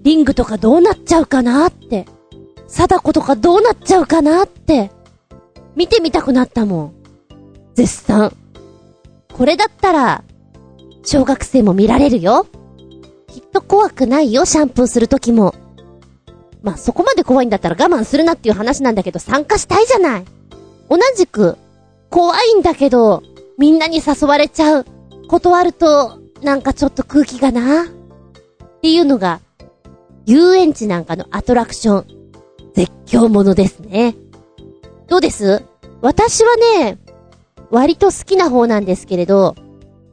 [0.02, 2.06] リングとかどうなっちゃうかなって。
[2.70, 4.90] 貞子とかどうなっちゃうかなって。
[5.76, 6.94] 見てみたくなったもん。
[7.74, 8.32] 絶賛。
[9.32, 10.24] これだったら、
[11.04, 12.46] 小学生も見られるよ。
[13.26, 15.54] きっと怖くないよ、シャンプーするときも。
[16.62, 20.24] まあ、そこまで怖いんだったら我慢するなっていう話なんだけど参加したいじゃない。
[20.88, 21.56] 同じく、
[22.10, 23.22] 怖いんだけど、
[23.58, 24.86] みんなに誘われちゃう。
[25.28, 27.84] 断ると、なんかちょっと空気がな。
[27.84, 27.86] っ
[28.82, 29.40] ていうのが、
[30.26, 32.19] 遊園地なんかのアトラクション、
[32.80, 34.14] 絶叫ものですね。
[35.06, 35.62] どうです？
[36.00, 36.96] 私はね、
[37.70, 39.54] 割と好きな方なんですけれど、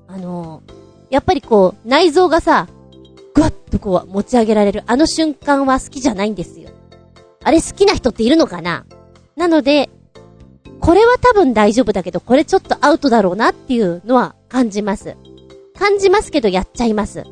[0.10, 0.64] あの、
[1.10, 2.68] やっぱりこう、内臓がさ、
[3.34, 6.72] ぐわっとこう持ち上げられるあの瞬間は好きじゃないんですよ。
[7.42, 8.86] あれ好きな人っているのかな？
[9.38, 9.90] なので、
[10.82, 15.16] これは多分大丈夫だけど、これちょっとアウトだろうなっていうのは感じます。
[15.74, 17.24] 感じますけどやっちゃいます。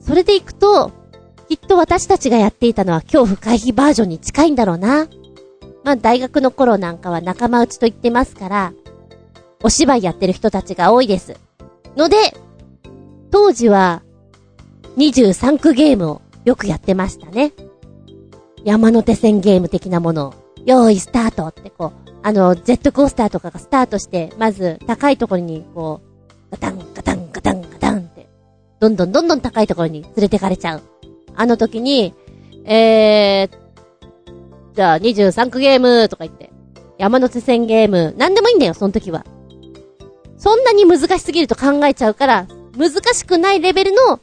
[0.00, 0.92] それでいくと、
[1.48, 5.06] きっと私たちがやっていたのは恐怖回避バージョンに近いんだろうな。
[5.84, 8.72] まあ大学の頃なんかは仲間内と言ってますから、
[9.62, 11.36] お芝居やってる人たちが多いです。
[11.96, 12.16] ので、
[13.30, 14.02] 当時は、
[14.96, 17.52] 23区ゲームをよくやってましたね。
[18.64, 28.28] 山手線ゲーム的なものを、用意スタートってこう、あの、ジェットコースターとかがスタートして、まず高いところにこう、ガタンガタンガタンガタンって、
[28.80, 30.82] どんどんどんどん高いところに連れてかれちゃう。
[31.36, 32.14] あの時に、
[32.64, 33.56] えー、
[34.74, 36.50] じゃあ23区ゲームとか言って、
[36.98, 39.24] 山手線ゲーム、なんでもいいんだよ、その時は。
[40.38, 42.46] そんなに難しすぎると考えちゃうから、
[42.76, 44.20] 難しくないレベルの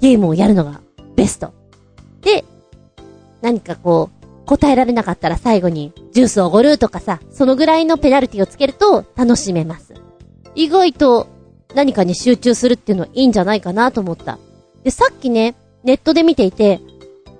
[0.00, 0.80] ゲームをやるのが
[1.14, 1.52] ベスト。
[2.22, 2.44] で、
[3.42, 9.94] 何かこう、答えられなかったら最後にジュースをおごるとかさ、そのぐらいのペナルティをつけると楽しめます。
[10.54, 11.26] 意外と
[11.74, 14.38] 何かに集中するっていうのはいいんじゃないかなと思った。
[14.84, 15.54] で、さっきね、
[15.86, 16.80] ネットで見ていて、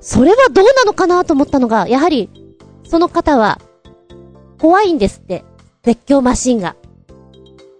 [0.00, 2.30] それはどうなのかなと思ったのが、やはり、
[2.84, 3.60] その方は、
[4.60, 5.44] 怖いんですって。
[5.82, 6.76] 絶叫マシンが。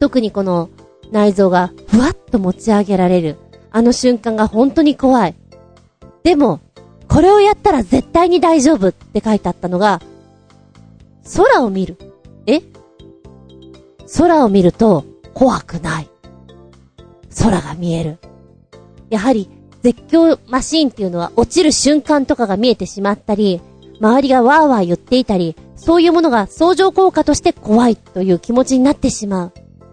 [0.00, 0.68] 特にこの
[1.12, 3.36] 内臓がふわっと持ち上げられる。
[3.70, 5.36] あの瞬間が本当に怖い。
[6.24, 6.60] でも、
[7.08, 10.00] これをやったら絶対に大丈夫って書いてあったのが、
[11.36, 11.96] 空を見る。
[12.46, 12.60] え？
[14.18, 16.08] 空を見ると怖くない。
[17.40, 18.18] 空が見える。
[19.10, 19.48] やはり
[19.86, 23.60] 絶叫マシーンっていうのは落ちる瞬間とかが見えてしまったり、
[24.00, 29.52] 周りがワーワー言っていたり、そういうものが相乗効果として怖いという気持ちになってしまう。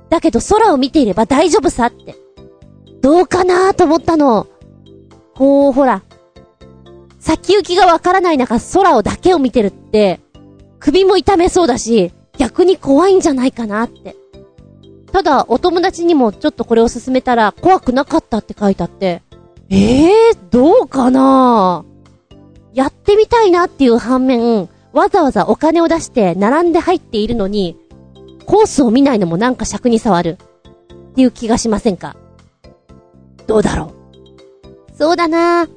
[0.10, 2.15] だけど空を見ていれば大丈夫さって。
[3.01, 4.47] どうかなと思ったの。
[5.36, 6.01] こう、ほら。
[7.19, 10.21] 先行きがわからない中空をだけを見てるって、
[10.79, 14.15] 首も痛めそうだし、逆に怖いんじゃないかなって。
[15.12, 19.21] ただ、お友達にもちょっとこれを勧めたら怖くなかったって書いてあって、
[19.75, 21.83] ええー、どうかな？
[22.75, 27.75] やってみたいなっていう反面、わざわざお金を出して並んで入っているのに、
[28.45, 30.38] コースを見ないのもなんか尺に触る。
[30.93, 32.15] っていう気がしませんか？
[33.47, 33.95] どうだろ
[34.93, 34.95] う？
[34.95, 35.67] そうだな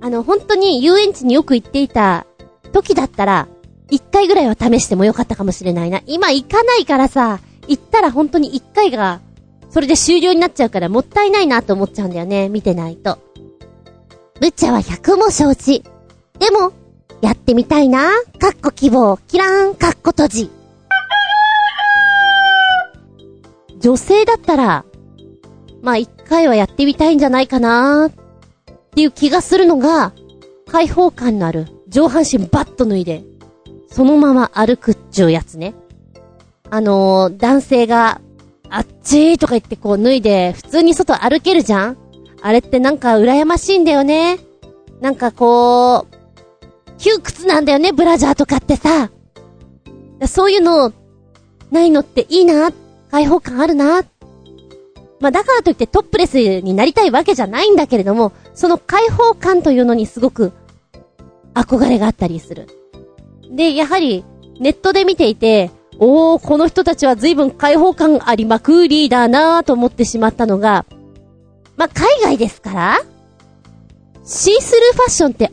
[0.00, 2.26] あの、本当に遊園地によく行っていた
[2.72, 3.48] 時だったら、
[3.90, 6.02] 一回ぐらいは試してもよかったかもしれないな。
[6.06, 9.20] 今行かないからさ、行ったら本当に一回が、
[9.70, 12.48] それで終了になっちゃうからもったいないなと思っちゃうんだよね。
[12.48, 13.18] 見てないと。
[14.40, 15.84] ブチャは100も承知。
[16.38, 16.72] でも、
[17.20, 18.10] やってみたいな。
[18.38, 20.50] かっこ希望、キラーン、かっこ閉じ。
[23.80, 24.84] 女性だったら、
[25.82, 28.10] まあ一回はやってみたいんじゃないかなっ
[28.94, 30.12] ていう気がするのが、
[30.70, 33.24] 開放感のある上半身バッと脱いで、
[33.88, 35.74] そのまま歩くっちゅうやつね。
[36.70, 38.20] あのー、男性が、
[38.70, 41.96] あっちーとか言ってこう脱いで、普通に外歩けるじゃん？
[42.40, 44.38] あれってなんか羨ましいんだよね。
[45.00, 46.14] なんかこう、
[46.98, 49.10] 窮屈なんだよね、ブラジャーとかってさ。
[50.26, 50.92] そういうの、
[51.70, 52.72] ないのっていいな、
[53.10, 54.02] 開放感あるな。
[55.18, 60.52] まあだからといってトップレスになりたいわけじゃないんだけれども、その開放感というのにすごく
[61.54, 62.68] 憧れがあったりする。
[63.50, 64.24] で、やはり
[64.60, 65.70] ネットで見ていて、
[66.00, 70.86] おー、この人たちは随分開放感ありまくりだなぁと思ってしまったのが、
[71.76, 72.98] まあ、海外ですから
[74.24, 75.52] シースルーファッションって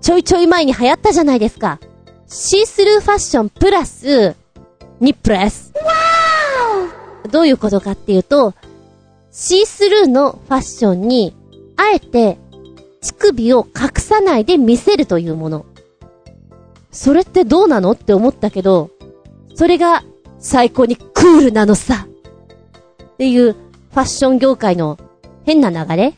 [0.00, 1.80] ちょいちょい前に流行ったじゃないですか。
[2.26, 4.36] シースルーファッションプラス、
[5.00, 5.72] ニップレス。
[7.30, 8.54] どういうことかっていうと、
[9.30, 11.34] シースルーのファッションに、
[11.76, 12.38] あえて、
[13.02, 15.66] 乳首を隠さないで見せるというもの。
[16.90, 18.90] それってどうなのって思ったけど、
[19.54, 20.04] それが
[20.38, 22.06] 最高にクールなのさ。
[23.14, 24.96] っていうファッション業界の
[25.44, 26.14] 変な流れ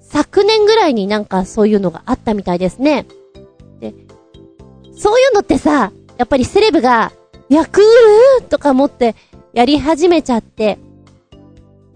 [0.00, 3.06] 昨年ぐらいになんかそういうのがあったみたいですね。
[3.80, 3.94] で、
[4.94, 7.12] そういうのってさ、やっぱりセレブが、
[7.48, 9.14] いや、クールとか思って
[9.54, 10.78] やり始めちゃって、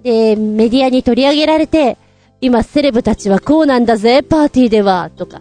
[0.02, 1.98] で、メディアに取り上げられて、
[2.40, 5.40] 今セレブたちはこうなんだぜ、パーティーでは、とか、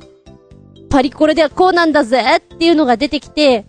[0.89, 3.65] パリコレではこうなんだぜっていうのが出てきて、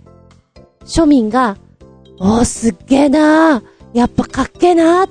[0.85, 1.57] 庶民が、
[2.19, 5.11] おーすっげえなー、やっぱかっけえなーっ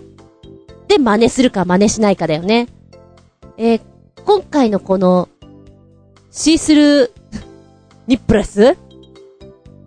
[0.88, 2.68] て真似するか真似しないかだよね。
[3.58, 3.82] えー、
[4.26, 5.30] 今回のこの、
[6.32, 7.12] シースルー、
[8.08, 8.78] ニップレス？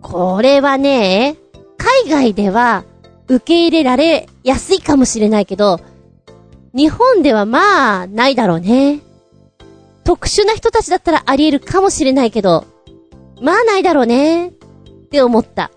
[0.01, 1.37] これはね、
[1.77, 2.83] 海外では
[3.27, 5.79] 受け入れられやすいかもしれないけど、
[6.73, 8.99] 日本ではまあ、ないだろうね。
[10.03, 12.65] 特殊な人たちだったらあり得るかもしれないけど、
[13.41, 14.51] まあないだろうね。
[15.13, 15.69] って思った。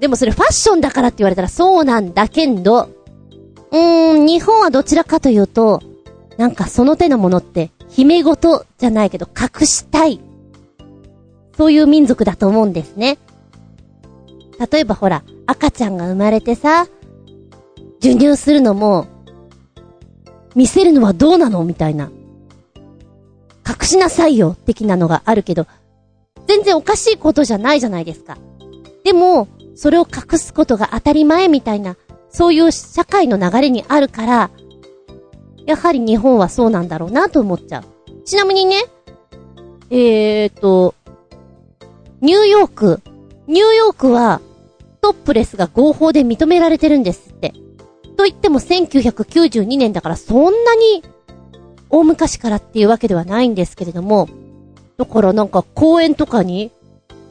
[0.00, 2.88] でもそれファッションだからって言われたらそうなんだけど、
[3.70, 5.80] うーん、日本はどちらかというと、
[6.36, 10.20] なんかその手のものって、姫事じゃないけど隠したい。
[11.56, 13.18] そういう民族だと思うんですね。
[14.72, 16.88] 例えばほら、赤ちゃんが生まれてさ、
[18.00, 19.06] 授乳するのも、
[20.56, 22.10] 見せるのはどうなのみたいな。
[23.64, 25.68] 隠しなさいよ、的なのがあるけど、
[26.50, 28.36] 全然おかしいことじゃないじゃないですか。
[29.04, 29.46] でも、
[29.76, 31.96] それを隠すことが当たり前みたいな、
[32.28, 34.50] そういう社会の流れにあるから、
[35.64, 38.24] やはり日本はそうなんだろうなと思っちゃう。
[38.24, 38.82] ちなみにね、
[39.90, 40.96] えーと、
[42.20, 43.00] ニューヨーク、
[43.46, 44.40] ニューヨークは、
[45.00, 47.54] トップレスが合法で認められてるんですって。
[48.16, 51.04] と言っても1992年だからそんなに
[51.90, 54.28] 大昔からっていうわけではないんですけれども、
[55.00, 56.70] だからなんか公園とかに、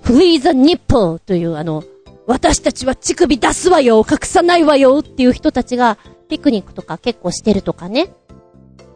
[0.01, 1.83] Free the nipple というあの、
[2.25, 5.99] 私たちは乳首出すわよ隠さないわよっていう人たちが
[6.29, 8.11] ピクニックとか結構してるとかね。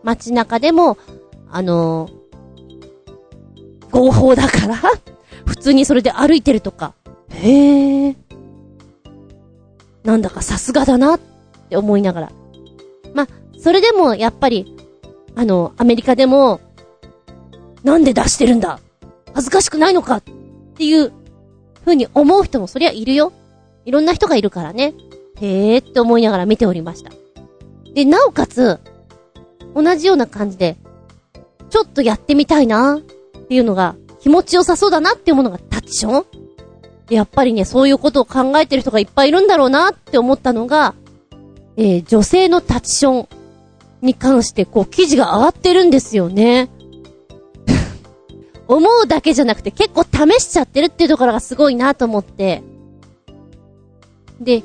[0.02, 0.98] 街中でも、
[1.52, 4.76] あのー、合法だから
[5.46, 6.96] 普通にそれで歩いてるとか。
[7.30, 8.16] へえ。
[10.04, 11.20] なんだかさすがだなっ
[11.70, 12.32] て思いながら。
[13.14, 13.28] ま、
[13.60, 14.76] それでもやっぱり
[15.36, 16.60] あの、アメリカでも、
[17.84, 18.80] なんで出してるんだ？
[19.34, 20.18] 恥ずかしくないのか？
[20.18, 20.24] っ
[20.76, 21.12] ていう
[21.82, 23.34] 風に思う人もそりゃいるよ。
[23.86, 24.94] いろんな人がいるからね。
[25.42, 27.12] へえーって思いながら見ておりました。
[27.94, 28.80] で、なおかつ、
[29.76, 30.78] 同じような感じで、
[31.70, 36.26] ちょっとやってみたいなっていうのが気持ちよさそうだなっていうものがタッチション、
[37.10, 40.96] やっぱりね、そういうことを考えてる人がいっぱいいるんだろうなって思ったのが、
[41.76, 43.28] えー、女性のタッチション
[44.02, 46.70] に関してこう記事が上がってるんですよね。
[48.68, 52.64] 思うだけじゃなくて結構試しちゃってるっていうところがすごいなと思って。
[54.40, 54.64] で、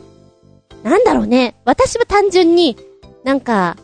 [0.82, 1.56] なんだろうね。
[1.64, 2.76] 私は単純に、
[3.24, 3.76] なんか、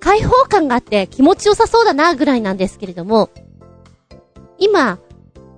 [0.00, 3.30] 開放感があって気持ちよさそうだなぐらいなんですけれども、
[4.58, 4.98] 今、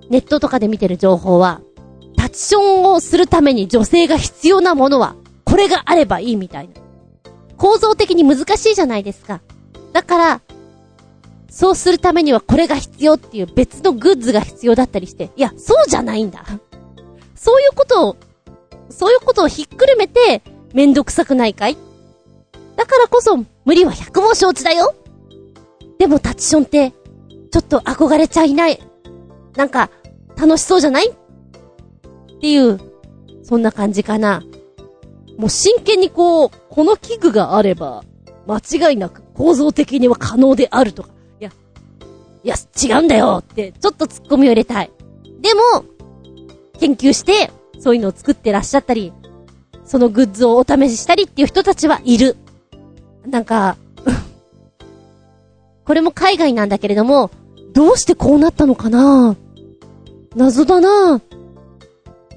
[0.08, 1.60] ネットとかで見てる情報は、
[2.16, 6.74] タッチションをするために女性が必要なものは、これがあればいいみたいな。
[7.56, 9.40] 構造的に難しいじゃないですか。
[9.92, 10.40] だから、
[11.50, 16.44] そうするためにはこれが必要っていう別のグッズが必要だったりして、いや、そうじゃないんだ。
[17.34, 18.16] そういうことを、
[18.88, 20.42] そういうことをひっくるめて、
[20.72, 21.76] めんどくさくないかい？
[22.76, 24.94] だからこそ、無理は百も承知だよ
[25.98, 26.92] でもタッチションって、
[27.50, 28.80] ちょっと憧れちゃいない。
[29.56, 29.90] なんか、
[30.36, 31.10] 楽しそうじゃない？
[31.10, 31.14] っ
[32.40, 32.78] ていう、
[33.42, 34.42] そんな感じかな。
[35.36, 38.04] もう真剣にこう、この器具があれば、
[38.46, 41.10] 間違いなく構造的には可能であるとか、
[42.42, 44.90] いや、違うんだよって、ちょっと突っ込みを入れたい。
[45.40, 45.84] でも、
[46.78, 49.12] 研究して、そういうのを作ってらっしゃったり、
[49.84, 52.36] そのグッズをお試ししたりっていう人たちはいる。
[53.26, 53.76] なんか、
[55.84, 57.30] これも海外なんだけれども、
[57.72, 59.36] どうしてこうなったのかな？
[60.36, 61.20] 謎だな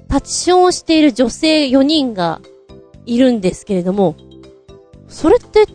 [0.08, 2.40] タッチションをしている女性4人が
[3.06, 4.16] いるんですけれども、
[5.08, 5.66] それって、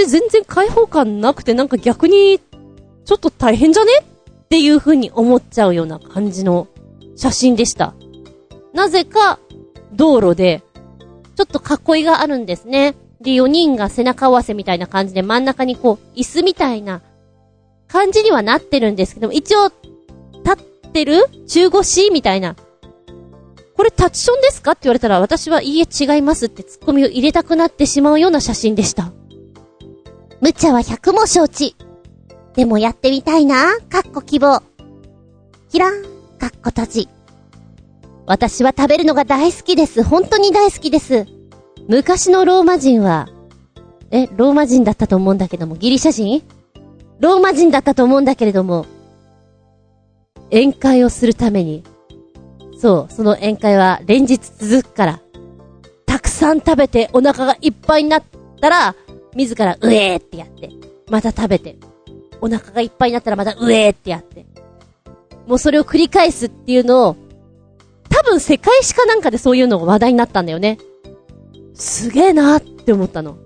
[0.00, 2.40] って全然開放感なくてなんか逆に、
[3.04, 6.68] ちょっと大変じゃねっていう風に思っちゃうような感じの
[7.16, 7.94] 写真でした。
[8.72, 9.38] なぜか、
[9.92, 10.62] 道路で、
[11.36, 12.94] ちょっと囲いがあるんですね。
[13.20, 17.02] で、4人が背中合わせみたいな感じで真ん中にこう、椅子みたいな
[17.88, 19.68] 感じにはなってるんですけども、一応、
[20.44, 22.56] 立ってる中腰みたいな。
[23.76, 29.10] これタッチションですかって言われたら私はいいえ違いますってツッコミを入れたくなってしまうような写真でした。
[30.40, 31.76] 無茶は百も承知。
[32.54, 33.78] でもやってみたいな。
[33.90, 34.62] かっこ希望。
[35.68, 36.02] キラン、
[36.38, 37.08] かっこ閉じ。
[38.26, 40.02] 私は食べるのが大好きです。
[40.02, 41.26] 本当に大好きです。
[41.88, 43.28] 昔のローマ人は、
[44.10, 46.42] え、ローマ人だったと思うんだけども、ギリシャ人？
[47.18, 48.86] ローマ人だったと思うんだけれども、
[50.50, 51.84] 宴会をするために、
[52.78, 55.20] そう、その宴会は連日続くから、
[56.06, 58.22] たくさん食べてお腹がいっぱいになっ
[58.60, 58.94] たら、
[59.34, 60.70] 自らうえーってやって、
[61.08, 61.76] また食べて、
[62.40, 64.46] お腹がいっぱいになったらまたうえーってやって、
[65.46, 67.16] もうそれを繰り返すっていうのを、
[68.08, 70.78] 多分世界史かなんかでそういうのが話題になったんだよね。
[71.74, 73.36] すげえなーって思ったの。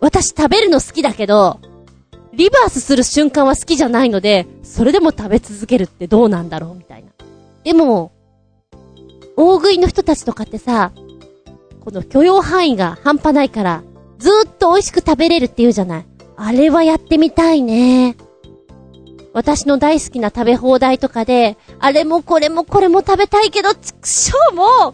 [0.00, 1.60] 私食べるの好きだけど、
[2.32, 7.10] リバースする瞬間は好きじゃないので、それでも食べ続けるってどうなんだろうみたいな。
[7.64, 8.12] でも、
[9.36, 10.92] 大食いの人たちとかってさ、
[11.80, 13.82] この許容範囲が半端ないから、
[14.20, 16.06] ずっと美味しく食べれるって言うじゃない。
[16.36, 18.16] あれはやってみたいね。
[19.32, 24.92] 私の大好きな食べ放題とかで、あれもこれもこれも食べたいけど、ちくしょうもう、もう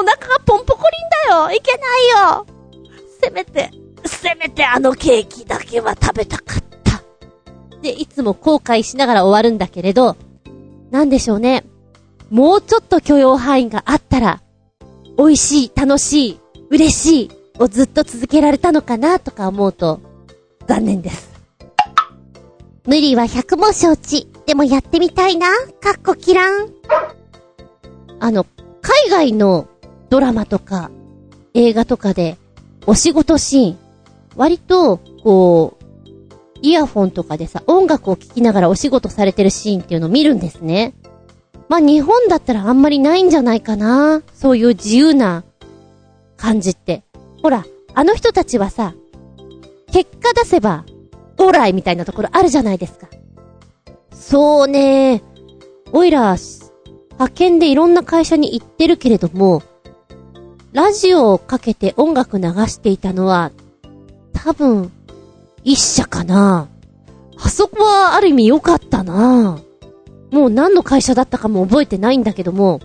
[0.00, 1.78] お腹がポンポコリンだよいけな
[2.28, 2.46] いよ
[3.20, 3.70] せめて、
[4.04, 7.02] せめてあのケーキだけは食べたかった。
[7.82, 10.16] で、いつも後悔しながら終わるんだけれど、
[10.90, 11.64] なんでしょうね。
[12.30, 14.40] もうちょっと許容範囲があったら、
[15.18, 16.40] 美味しい、楽しい、
[16.70, 20.00] 嬉しいをずっと続けられたのかなとか思うと、
[20.66, 21.32] 残念です。
[22.84, 24.28] 無理は百も承知。
[24.46, 25.46] でもやってみたいな。
[25.80, 26.68] かっこキラン。
[28.20, 28.44] あの、
[28.80, 29.68] 海外の
[30.10, 30.90] ドラマとか
[31.54, 32.36] 映画とかで
[32.86, 33.78] お仕事シーン、
[34.36, 35.84] 割と、こう、
[36.62, 40.94] イヤフォンとかでさ、音楽を聴きながらお仕事されてるシーンっていうのを見るんですね。
[41.68, 44.22] まあ、日本だったらあんまりないんじゃないかな。
[44.34, 45.44] そういう自由な
[46.36, 47.04] 感じって。
[47.42, 47.64] ほら、
[47.94, 48.94] あの人たちはさ、
[49.92, 50.84] 結果出せば、
[51.38, 53.08] オーライみたいなところあるじゃないですか。
[54.12, 55.22] そうね
[55.92, 56.36] おいら、
[57.12, 59.62] 派遣でいろんな会社に行ってるけれども、
[60.72, 63.50] ラジオをかけて音楽流していたのは、
[64.32, 64.90] 多分、
[65.64, 66.68] 一社かな。
[67.36, 69.58] あそこはある意味良かったな。
[70.30, 72.80] もう何の会社だったかも覚えてないんだけども、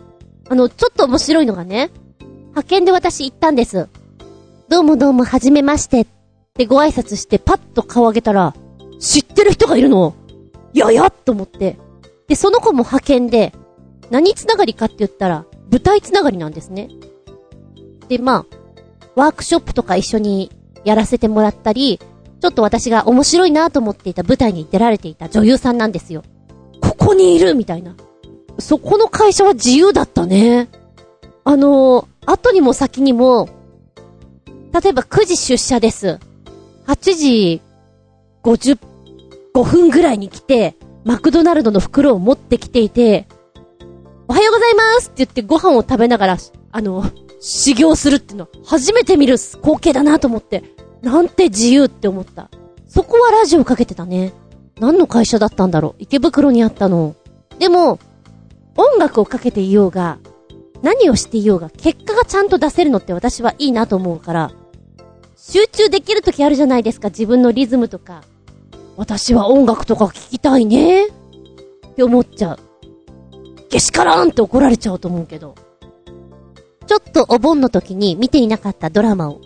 [0.50, 1.92] あの、ちょっと面白いのがね、
[2.50, 3.88] 派遣で私行ったんです。
[4.70, 6.02] どうもどうも、はじめまして。
[6.02, 6.08] っ
[6.54, 8.54] てご挨拶してパッと顔上げたら、
[9.00, 10.14] 知ってる人がいるの。
[10.74, 11.78] ややっと思って。
[12.28, 13.54] で、その子も派遣で、
[14.12, 16.90] 何つながりかって言ったら、舞台つながりなんですね。
[18.10, 18.58] で、まあ、
[19.16, 20.52] ワークショップとか一緒に
[20.84, 22.02] やらせてもらったり、
[22.42, 26.24] ちょっと私が面白いなと思っていた舞台に出られていた女優さんなんですよ。
[26.82, 27.96] ここにいるみたいな。
[28.60, 30.68] そこの会社は自由だったね。
[31.46, 33.48] あのー、後にも先にも、
[34.82, 36.20] 例えば9時出社です。
[36.86, 37.62] 8時
[38.44, 38.78] 55
[39.64, 43.28] 分ぐらいに来て、マクドナルドの袋を持ってきていて、
[44.28, 46.38] おはようございますって言ってご飯を食べながら、
[46.72, 47.04] あの、
[47.40, 50.64] 修行するっていうのは初めて見る光景だなと思って、
[51.02, 52.52] なんて自由って思った。
[52.88, 54.34] そこはラジオかけてたね。
[54.80, 57.16] 何の会社だったんだろう池袋にあったの。
[57.58, 57.98] でも、
[58.76, 60.20] 音楽をかけていようが、
[60.84, 64.52] 何をしていようが、結果がちゃんと出せるのって私はいいなと思うから、
[65.50, 68.22] 集中できる時あるじゃないですか、自分のリズムとか。
[68.98, 71.08] 私は音楽とか聴きたいね。
[71.08, 71.10] っ
[71.96, 72.60] て思っちゃう。
[73.70, 75.56] けしからんって怒られちゃうと思うけど。
[76.86, 79.40] ちょっとお盆の時に見ていなかったドラマを、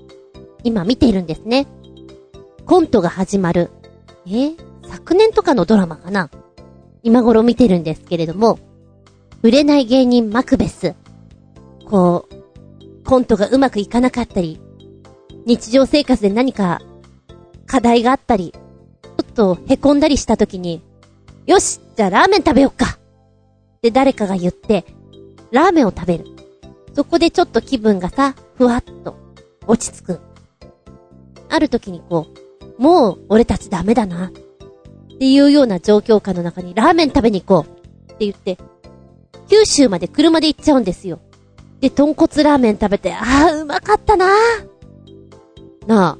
[0.63, 1.67] 今見ているんですね。
[2.65, 3.69] コントが始まる。
[4.25, 4.53] え？
[4.89, 6.31] 昨年とかのドラマかな
[7.03, 8.57] 今頃見てるんですけれども、
[9.43, 10.95] 売れない芸人マクベス。
[11.85, 14.59] こう、コントがうまくいかなかったり、
[15.45, 16.81] 日常生活で何か
[17.65, 20.81] 課題があったり、ちょっと凹んだりした時に、
[21.45, 22.85] よしじゃあラーメン食べよっか
[23.77, 24.85] って誰かが言って、
[25.51, 26.25] ラーメンを食べる。
[26.93, 29.15] そこでちょっと気分がさ、ふわっと
[29.67, 30.19] 落ち着く。
[31.49, 32.27] ある時にこ
[32.77, 34.27] う、もう俺たちダメだな。
[34.27, 38.57] っていうような状況下の中にラーメン食べに行こうって言って、
[39.49, 41.19] 九州まで車で行っちゃうんですよ。
[41.79, 44.27] で、豚骨ラーメン食べて、ああ、うまかったな
[45.87, 46.17] な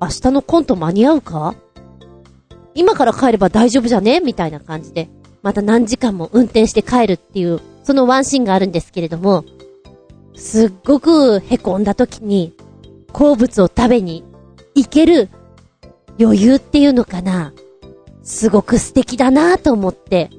[0.00, 1.54] あ、明日のコント間に合うか？
[2.74, 4.20] 今から帰れば大丈夫じゃね？
[4.20, 5.08] みたいな感じで。
[5.42, 9.44] また何時間も運転して帰るっていう、そのワンシーンがあるんですけれども、
[10.34, 12.52] すっごく凹んだ時に、
[13.12, 14.24] 好物を食べに
[14.74, 15.30] 行ける
[16.20, 17.52] 余裕っていうのかな？
[18.22, 20.30] すごく素敵だなと思って、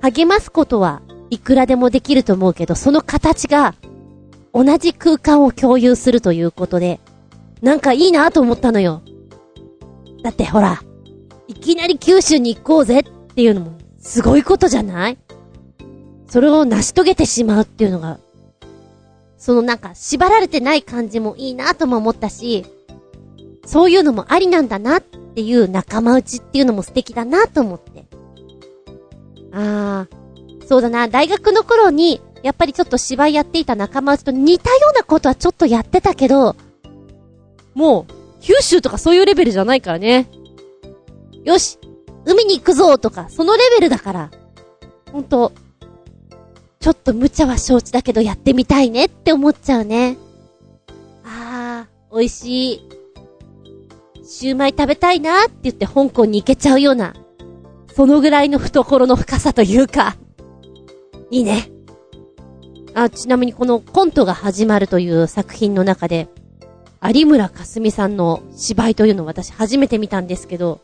[0.00, 3.74] 励ますことはいくらでもできると思うけど、その形が
[4.54, 6.98] 同じ空間を共有するということで、
[7.62, 9.02] なんかいいなと思ったのよ。
[10.22, 10.82] だってほら、
[11.48, 13.02] いきなり九州に行こうぜっ
[13.34, 15.18] ていうのもすごいことじゃない？
[16.26, 18.18] それを成し遂げてしまうっていうのが、
[19.38, 22.64] そのなんか縛られてない感じもいいなとも思ったし、
[23.66, 28.04] そういうのもありなんだなっていう仲間内っていうのも素敵だなと思って。
[29.52, 36.56] あー、そうだな、大学の頃に、やっぱりちょっと芝居やっていた仲間内と似たようなことはちょっとやってたけど、
[37.74, 40.28] もう、九州とかそういうレベルじゃないからね。
[41.44, 41.78] よし
[42.24, 44.30] 海に行くぞとか、そのレベルだから。
[45.12, 45.52] ほんと、
[46.80, 50.16] ちょっと無茶は承知だけどやってみたいねって思っちゃうね。
[51.24, 52.88] あー、美味しい。
[54.26, 57.14] シューマイ食べたいなって言って香港に行けちゃうような、
[57.94, 60.16] そのぐらいの懐の深さというか、
[61.30, 61.70] いいね。
[62.94, 66.28] あ、ちなみにこのコントが始まるという作品の中で、
[67.10, 70.80] 有村架純さんの芝居というのを私初めて見たんですけど、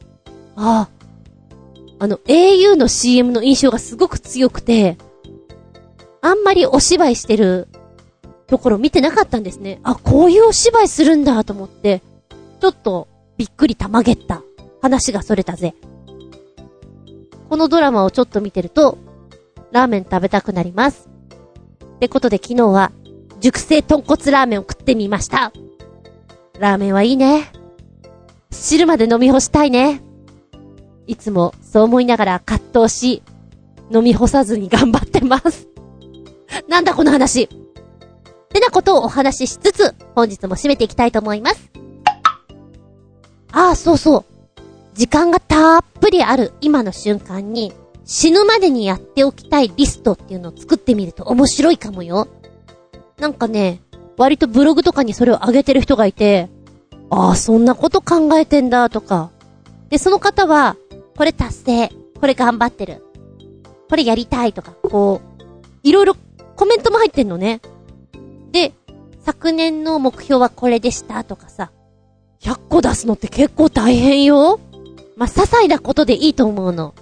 [0.56, 4.98] ああ、あの au の CM の印象がすごく強くて、
[6.20, 7.68] あんまりお芝居してる
[8.46, 9.80] ところ見てなかったんですね。
[9.82, 12.02] あ、こういうお芝居するんだと思って、
[12.60, 13.08] ちょっと
[13.38, 14.42] びっくりたまげった。
[14.82, 15.74] 話がそれたぜ。
[17.48, 18.98] このドラマをちょっと見てると、
[19.72, 21.08] ラーメン食べたくなります。
[21.96, 22.92] ってことで昨日は、
[23.40, 25.52] 熟成豚骨ラーメンを食ってみました。
[26.61, 27.50] ラーメンはいいね。
[28.50, 30.02] 汁まで飲み干したいね。
[31.06, 33.22] いつもそう思いながら葛藤し、
[33.90, 35.68] 飲み干さずに頑張ってます。
[36.68, 37.44] なんだこの話。
[37.44, 37.48] っ
[38.52, 41.70] てなことをお話ししつつ、本日も締めていきたいと思います。
[43.52, 44.24] ああ、そうそう。
[44.92, 47.72] 時間がたっぷりある今の瞬間に、
[48.04, 52.28] 死ぬまでにやっておきたいリストっていうのを作ってみると面白いかもよ。
[53.18, 53.80] なんかね、
[54.20, 56.50] 割とブログとかにそれを上げてる人がいて、
[57.08, 59.30] ああ、そんなこと考えてんだとか。
[59.88, 60.76] で、その方は、
[61.16, 61.88] これ達成、
[62.20, 63.02] これ頑張ってる、
[63.88, 65.40] これやりたいとか、こう、
[65.82, 66.16] いろいろ
[66.54, 67.62] コメントも入ってんのね。
[68.52, 68.74] で、
[69.24, 71.72] 昨年の目標はこれでしたとかさ、
[72.40, 74.60] 100個出すのって結構大変よ。
[75.16, 76.94] まあ、些細なことでいいと思うの。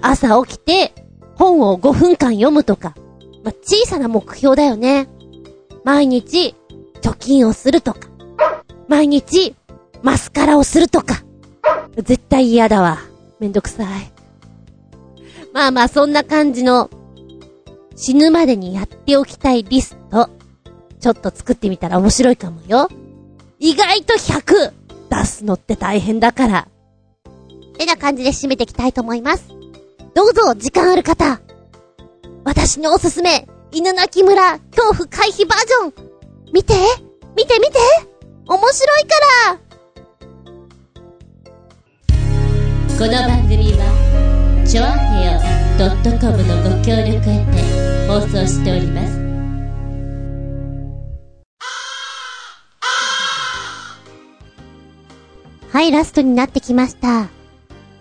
[0.00, 0.94] 朝起きて、
[1.34, 2.94] 本を5分間読むとか。
[3.42, 5.08] まあ、小さな目標だよね。
[5.82, 6.54] 毎日、
[7.00, 8.08] 貯金をするとか。
[8.88, 9.54] 毎日、
[10.02, 11.22] マスカラをするとか。
[11.96, 12.98] 絶対嫌だわ。
[13.38, 14.12] めんどくさい。
[15.52, 16.90] まあまあ、そんな感じの、
[17.96, 20.30] 死ぬまでにやっておきたいリスト。
[21.00, 22.88] ちょっと作ってみたら面白いかもよ。
[23.58, 24.72] 意外と100
[25.10, 26.68] 出すのって大変だから。
[27.76, 29.48] てな感じで締めていきたいと思います。
[30.14, 31.40] どうぞ、時間ある方。
[32.44, 36.09] 私のおすすめ、犬鳴村恐怖回避バージョン。
[36.52, 36.74] 見て
[37.36, 37.78] 見て見て
[38.46, 39.08] 面白いか
[39.46, 39.58] ら
[42.98, 45.40] この番組は、ちょあへよ
[46.20, 49.18] .com のご協力へて放送しております。
[55.72, 57.30] はい、ラストになってきました。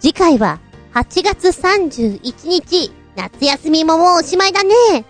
[0.02, 0.60] 次回は、
[0.96, 5.06] 8月31日、夏休みももうおしまいだね。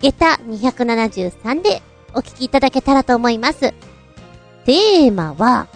[0.00, 1.82] 下駄273で
[2.14, 3.74] お聞きいただけたらと思います。
[4.64, 5.66] テーマは、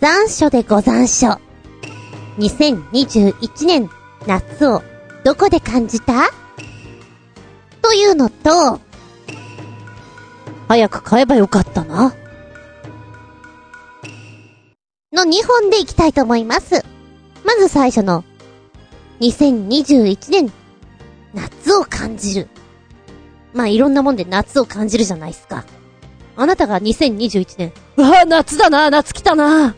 [0.00, 1.38] 残暑でご残暑。
[2.38, 3.90] 2021年
[4.26, 4.82] 夏を
[5.24, 6.30] どこで感じた？
[7.82, 8.80] というのと、
[10.68, 12.14] 早く買えばよかったな。
[15.12, 16.84] の2本でいきたいと思います。
[17.44, 18.24] まず最初の、
[19.20, 20.52] 2021年、
[21.34, 22.48] 夏を感じる。
[23.58, 25.64] まあ、いろんなもんで夏を感じるじゃないですか。
[26.36, 29.74] あなたが2021年、うわ夏だな夏来たなっ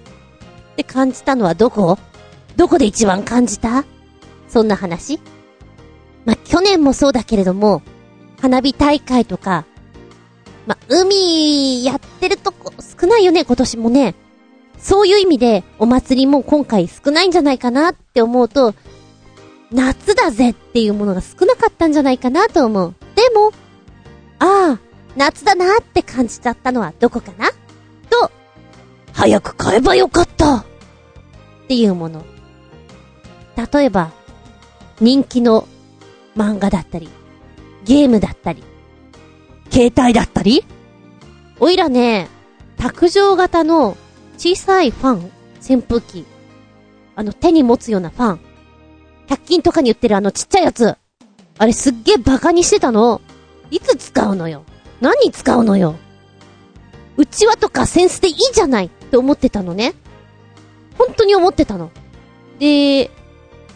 [0.77, 1.99] て感じたのはどこ？
[2.57, 3.87] どこで一番感じた？
[4.49, 5.19] そんな話？
[6.27, 7.81] まあ、去年もそうだけれども、
[8.39, 9.65] 花火大会とか、
[10.67, 14.15] まあ、海やってるとこ少ないよね、今年もね。
[14.79, 18.75] そういう意味で、お祭りも今回少ないんじゃないかなって思うと、
[19.73, 22.95] 夏だぜっていうものが少なかったんじゃないかなと思う。
[23.15, 23.53] でも、
[24.41, 24.79] ああ、
[25.17, 27.51] 夏だなって感じちゃったのはどこかな？
[28.11, 28.31] と、
[29.13, 30.65] 早く買えばよかったっ
[31.69, 32.25] ていうもの。
[33.73, 34.11] 例えば、
[35.01, 35.69] 人気の
[36.37, 37.09] 漫画だったり、
[37.85, 38.65] ゲームだったり、
[39.71, 40.65] 携帯だったり？
[41.61, 42.29] おいらね、
[42.79, 43.97] 卓上型の
[44.39, 45.31] 小さいファン、
[45.61, 46.25] 扇風機。
[47.15, 48.41] あの手に持つようなファン。
[49.29, 50.97] 100均とかに売ってるあのちっちゃいやつ。
[51.59, 53.21] あれすっげえバカにしてたの。
[53.71, 54.65] いつ使うのよ？
[55.01, 55.97] 何に使うのよ？
[57.17, 59.95] うちわとかセンスでいいじゃないって思ってたのね。
[60.99, 61.91] 本当に思ってたの。
[62.59, 63.11] で、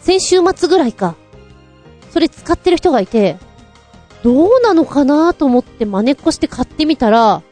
[0.01, 1.15] 先週末ぐらいか。
[2.11, 3.37] それ使ってる人がいて、
[4.23, 7.43] どうなのかなと思って真似っこして買ってみたら、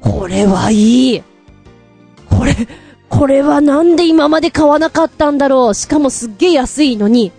[0.00, 1.22] これはいい。
[2.30, 2.54] これ、
[3.08, 5.74] これはなんで今まで買わなかったんだろう。
[5.74, 7.32] しかもすっげえ安いのに。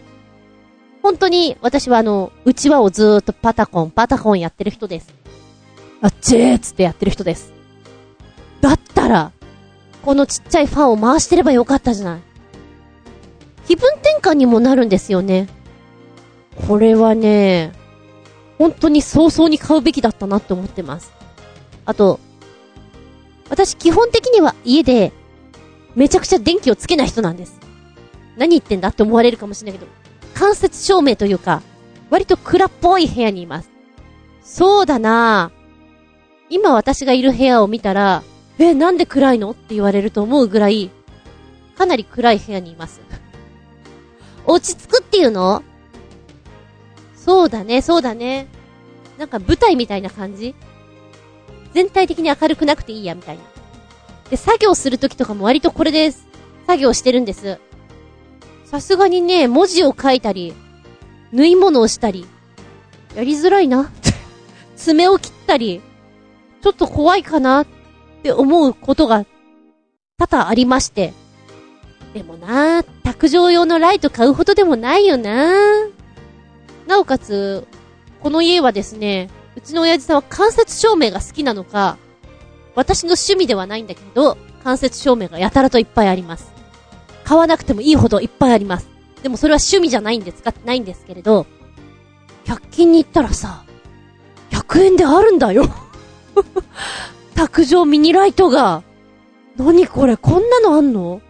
[1.09, 5.11] 本当に私はあの、うちわをずーっとパタコン、パタコンやってる人です。
[6.01, 7.51] あっちーっつってやってる人です。
[8.61, 9.31] だったら、
[10.05, 12.21] このちっちゃいファンを回してればよかったじゃない。
[13.65, 15.47] 気分転換にもなるんですよね。
[16.67, 17.71] これはね、
[18.59, 21.11] 本当に早々に買うべきだったなって思ってます。
[21.85, 22.19] あと、
[23.49, 25.11] 私基本的には家で、
[25.95, 27.59] めちゃくちゃ電気をつけない人なんです。
[28.37, 29.98] 何言ってんだって思われるかもしれないけど、
[30.33, 31.61] 間接照明というか、
[32.09, 33.69] 割と暗っぽい部屋にいます。
[34.43, 35.51] そうだな。
[36.49, 38.23] 今私がいる部屋を見たら、
[38.57, 40.89] え、なんで暗いのって言われると思うぐらい、
[41.77, 43.01] かなり暗い部屋にいます。
[44.45, 45.63] 落ち着くっていうの？
[47.15, 48.47] そうだね、そうだね。
[49.17, 50.55] なんか舞台みたいな感じ？
[51.73, 53.43] 全体的に明るくなくていいや、みたいな。
[54.29, 56.27] で、作業するときとかも割とこれです
[56.65, 57.59] 作業してるんです。
[58.69, 60.53] さすがにね、文字を書いたり、
[61.31, 62.27] 縫い物をしたり、
[63.15, 63.89] やりづらいな。
[64.77, 65.81] 爪を切ったり、
[66.61, 67.67] ちょっと怖いかなっ
[68.21, 69.25] て思うことが
[70.19, 71.13] 多々ありまして。
[72.13, 75.87] でもな卓上用のライト買うほどでもないよな
[76.85, 77.65] なおかつ、
[78.21, 81.97] この家はですね、うちの親父さんは間接照明が好きなのか、
[82.75, 86.58] 私の趣味ではないんだけど、間接照明がやたらといっぱいあります。
[87.29, 88.89] 買わなくてもいいほどいっぱいあります。
[89.21, 91.45] でもそれは趣味じゃないんで使ってないんですけれど、
[92.45, 93.65] 100均に行ったらさ、
[94.49, 95.65] 100円であるんだよ。
[97.35, 98.81] 卓上ミニライトが。
[99.57, 100.17] 何これ？
[100.17, 101.21] こんなのあんの？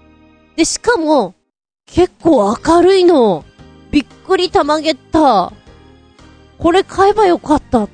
[0.56, 1.36] で、しかも、
[1.86, 3.44] 結構明るいの。
[3.92, 5.52] びっくりたまげった。
[6.60, 7.90] これ買えばよかった。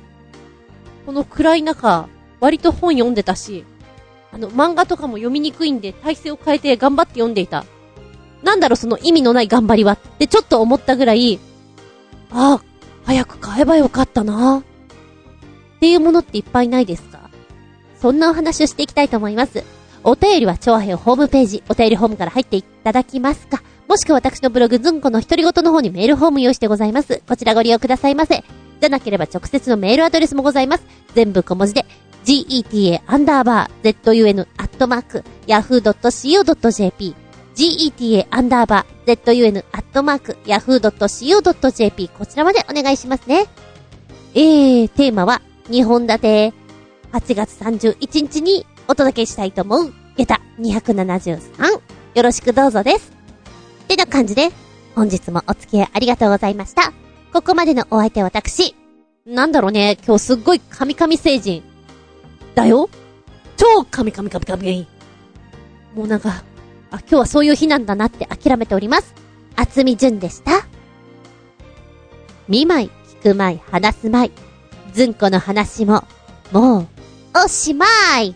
[1.06, 3.64] この暗い中、割と本読んでたし、
[4.30, 7.64] あの、漫画とかも読みにくいんで体勢を変えて頑張って読んでいた。
[8.46, 11.38] なんだろ、その意味のない頑張りはってちょっと思ったぐらい、
[12.30, 12.62] ああ、
[13.04, 14.58] 早く買えばよかったな。
[14.58, 14.62] っ
[15.80, 17.28] ていうものっていっぱいないですか？
[18.00, 19.64] そんなお話をしていきたいと思います。
[20.04, 23.62] お便りは、超平ホームページ、お便りホームから入っていただきますか？
[23.88, 27.22] もしくは私のブログ、ズンコの独り言の方にメールフォーム用意してございます。
[27.28, 28.44] こちらご利用くださいませ。
[28.80, 30.84] じゃなければ直接のメールアドレスもございます。
[31.14, 31.84] 全部小文字で、
[32.24, 33.94] geta アンダーバー
[35.48, 37.14] zun@yahoo.co.jp
[37.56, 43.46] geta アンダーバー zun アットマーク yahoo.co.jp こちらまでお願いしますね。
[44.34, 45.40] えー、テーマは、
[45.70, 46.52] 2本立て、
[47.12, 51.80] 8月31日にお届けしたいと思う、下駄273。
[52.14, 53.10] よろしくどうぞです。
[53.88, 54.50] てな感じで、
[54.94, 56.92] 本日もお付き合いありがとうございました。
[57.32, 58.74] ここまでのお相手は私。
[59.24, 61.62] なんだろうね、今日すっごいカミカミ星人。
[62.54, 62.90] だよ
[63.56, 64.86] 超カミカミカミカミ。
[65.94, 66.44] もうなんか、
[66.96, 69.14] あ、今日はそういう日なんだなって諦めております。
[69.54, 70.66] 厚み純でした。
[72.48, 72.90] 見舞い、
[73.20, 74.32] 聞く舞い、話す舞い。
[74.92, 76.04] ずんこの話も、
[76.52, 76.86] もう、
[77.44, 77.86] おしま
[78.20, 78.34] い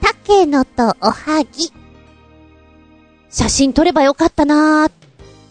[0.02, 1.72] たけのとおはぎ。
[3.30, 4.92] 写真撮ればよかったなーっ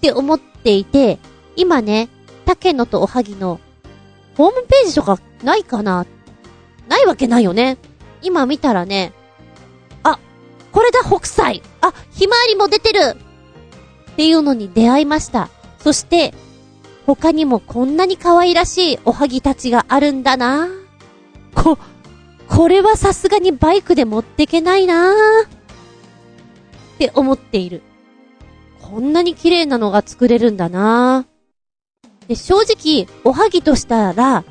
[0.01, 1.19] て思っていて、
[1.57, 2.09] 今ね、
[2.49, 3.61] たけのとおはぎの、
[4.35, 6.07] ホームページとかないかな？
[6.89, 7.77] ないわけないよね。
[8.23, 9.13] 今見たらね、
[10.03, 10.19] あ、
[10.73, 13.17] これだ北斎あ、ひまわりも出てる
[14.13, 15.51] っていうのに出会いました。
[15.81, 16.33] そして、
[17.05, 20.69] 他にもこんなに可愛らしいおはぎたちがあるんだな
[21.55, 21.77] こ、
[22.49, 25.15] これはさすがにバイクで持ってけないなっ
[26.97, 27.83] て思っている。
[28.81, 31.27] こんなに綺麗なのが作れるんだな
[32.29, 34.45] で、正直、おはぎとしたら、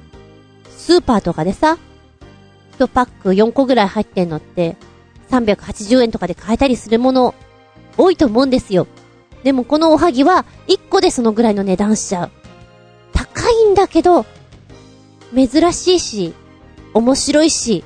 [0.75, 1.77] スーパーとかでさ、
[2.79, 4.75] 1パック4個ぐらい入ってんのって、
[5.29, 7.35] 380円とかで買えたりするもの、
[7.97, 8.87] 多いと思うんですよ。
[9.43, 12.31] でもこのおはぎは、1個でそのぐらいの値段しちゃう。
[13.13, 14.25] 高いんだけど、
[15.35, 16.33] 珍しいし、
[16.95, 17.83] 面白いし、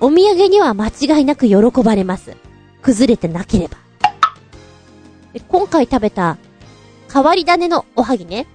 [0.00, 2.36] お土産には間違いなく喜ばれます。
[2.80, 3.76] 崩れてなければ。
[5.48, 6.38] 今回食べた、
[7.12, 8.46] 変わり種のおはぎね。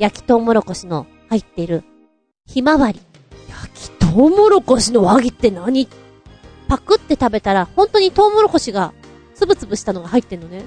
[0.00, 1.84] 焼きとうもろこしの入っている、
[2.46, 3.00] ひまわり。
[3.50, 5.88] 焼きとうもろこしの和ぎって何？
[6.68, 8.94] パクって食べたら、本当にトウモロコシが、
[9.34, 10.62] つぶつぶしたのが入ってんのね。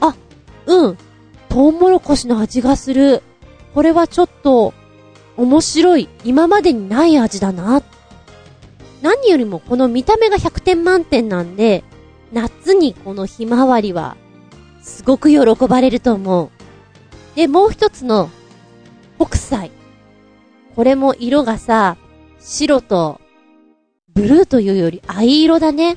[0.00, 0.14] あ、
[0.66, 0.98] うん。
[1.48, 3.22] トウモロコシの味がする。
[3.72, 4.74] これはちょっと、
[5.38, 6.10] 面白い。
[6.22, 7.82] 今までにない味だな。
[9.00, 11.84] 何よりもこの見た目が100点満点なんで、
[12.34, 14.16] 夏にこのひまわりは、
[14.82, 16.50] すごく喜ばれると思う。
[17.34, 18.28] で、もう一つの、
[19.18, 19.70] 北斎。
[20.74, 21.96] これも色がさ、
[22.40, 23.20] 白と、
[24.12, 25.96] ブルーというより藍色だね。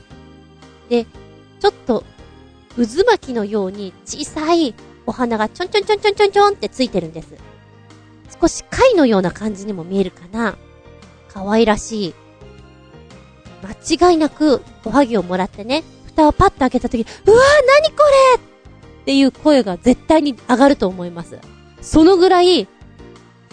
[0.89, 1.05] で、
[1.59, 2.03] ちょっと、
[2.75, 7.35] 渦巻きのように小さいお花がちょんちょんちょんちょんちょんちょんってついてるんです。
[8.39, 10.57] 少し貝のような感じにも見えるかな。
[11.27, 12.15] 可愛らしい。
[13.89, 17.39] 間違いなくおはぎをもらってね、蓋をパッと開けた時、うわー
[17.83, 18.03] 何こ
[18.35, 18.41] れ
[19.01, 21.39] っていう声が絶対に上がると思います。
[21.81, 22.67] そのぐらい、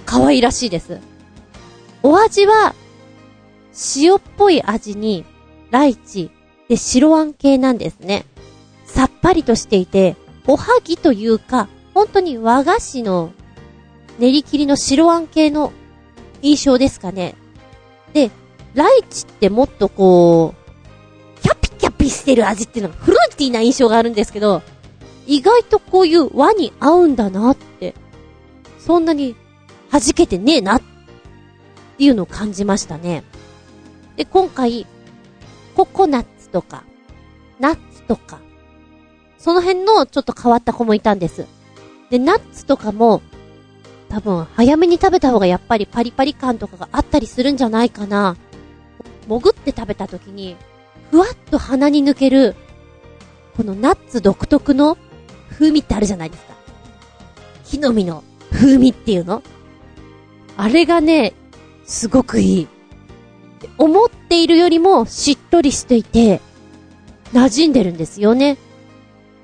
[0.05, 1.01] 可愛らしいです。
[2.03, 2.75] お味は、
[3.97, 5.25] 塩っぽい味に、
[5.71, 6.31] ライチ、
[6.69, 8.25] で白あん系なんですね。
[8.87, 13.33] さっぱりとしていて、おはぎというか、本当に和菓子の
[14.19, 15.73] 練り切りの白あん系の
[16.43, 17.35] 印象ですかね。
[18.13, 18.31] で、
[18.75, 20.55] ライチってもっとこ
[21.39, 24.63] う、キャピキャピしてる味っていうのがフルーティーな印象があるんですけど、
[25.27, 27.95] 意外とこういう和に合うんだなって、
[28.79, 29.37] そんなに
[30.01, 30.83] 弾けてねえなっ
[31.99, 33.23] ていうのを感じましたね。
[34.17, 34.87] で、今回、
[35.77, 36.85] ココナッツとか、
[37.61, 38.39] ナッツとか、
[39.39, 41.47] その辺のちょっと変わった子もいたんです。
[42.11, 43.23] で、ナッツとかも、
[44.09, 48.37] 多分早めに食べた方がやっぱりパリパリ感とかがあったりするんじゃないかな。
[49.29, 50.57] 潜って食べた時に、
[51.11, 52.57] ふわっと鼻に抜ける、
[53.57, 54.99] このナッツ独特の
[55.51, 56.55] 風味ってあるじゃないですか。
[57.65, 59.43] 木の実の風味っていうの
[60.57, 61.33] あれがね、
[61.85, 62.69] すごくいい。
[63.79, 66.41] 思っているよりもしっとりしていて、
[67.33, 68.57] 馴染んでるんですよね。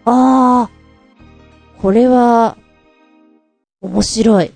[0.04, 2.56] あー、これは、
[3.80, 4.52] 面白い。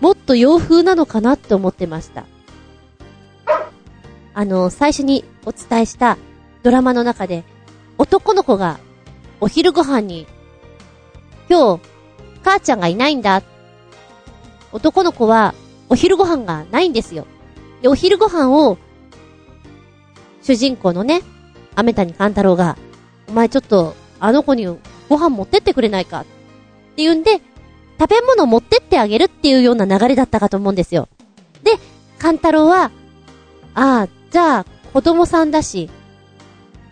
[0.00, 2.24] もっと洋風なのかなって思ってました。
[4.32, 6.16] あの、最初にお伝えした
[6.62, 7.44] ドラマの中で、
[7.98, 8.80] 男の子が
[9.40, 10.26] お昼ご飯に、
[11.48, 11.82] 今日、
[12.42, 13.42] 母ちゃんがいないんだ。
[14.72, 15.54] 男の子は
[15.88, 17.26] お昼ご飯がないんですよ。
[17.82, 18.78] で、お昼ご飯を、
[20.42, 21.22] 主人公のね、
[21.74, 22.76] 雨谷勘太郎が、
[23.28, 24.66] お前ちょっと、あの子に
[25.08, 26.20] ご飯持ってってくれないか？
[26.20, 27.40] って言うんで、
[27.98, 31.08] 食べ物持ってってあげるっていうような流れだったかと思うんですよ。
[31.62, 31.72] で、
[32.18, 32.90] 勘太郎は、
[33.74, 35.90] ああ、じゃあ、子供さんだし、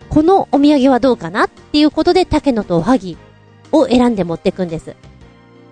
[0.09, 1.45] このお土産はどうかな？
[1.45, 3.17] っていうことで、竹野とおはぎ
[3.71, 4.95] を選んで持ってくんです。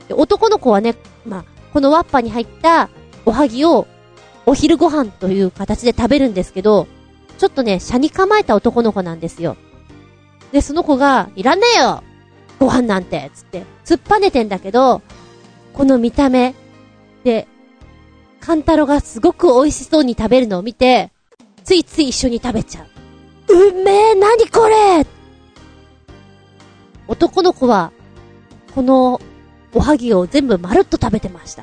[0.08, 0.96] で男の子はね、
[1.26, 1.46] まあ、
[1.78, 2.90] このワッパに入った
[3.24, 3.86] おはぎを
[4.48, 6.88] お昼ご飯という形で食べるんですけど、
[7.38, 9.58] ちょっとね、車に構えた男の子なんですよ。
[10.52, 12.02] で、その子が、いらねえよ
[12.60, 15.04] ご飯なんてつって、突っぱねてんだけど、
[15.76, 16.56] この見た目
[17.24, 17.48] で、
[18.40, 21.12] カンタロがすごく美味しそうに食べるのを見て、
[21.64, 22.88] ついつい一緒に食べちゃ
[23.48, 23.54] う。
[23.54, 25.06] うめえなにこれ
[27.08, 27.92] 男の子は、
[28.74, 29.22] この、
[29.78, 31.62] おはぎを全部まるっと食べてました。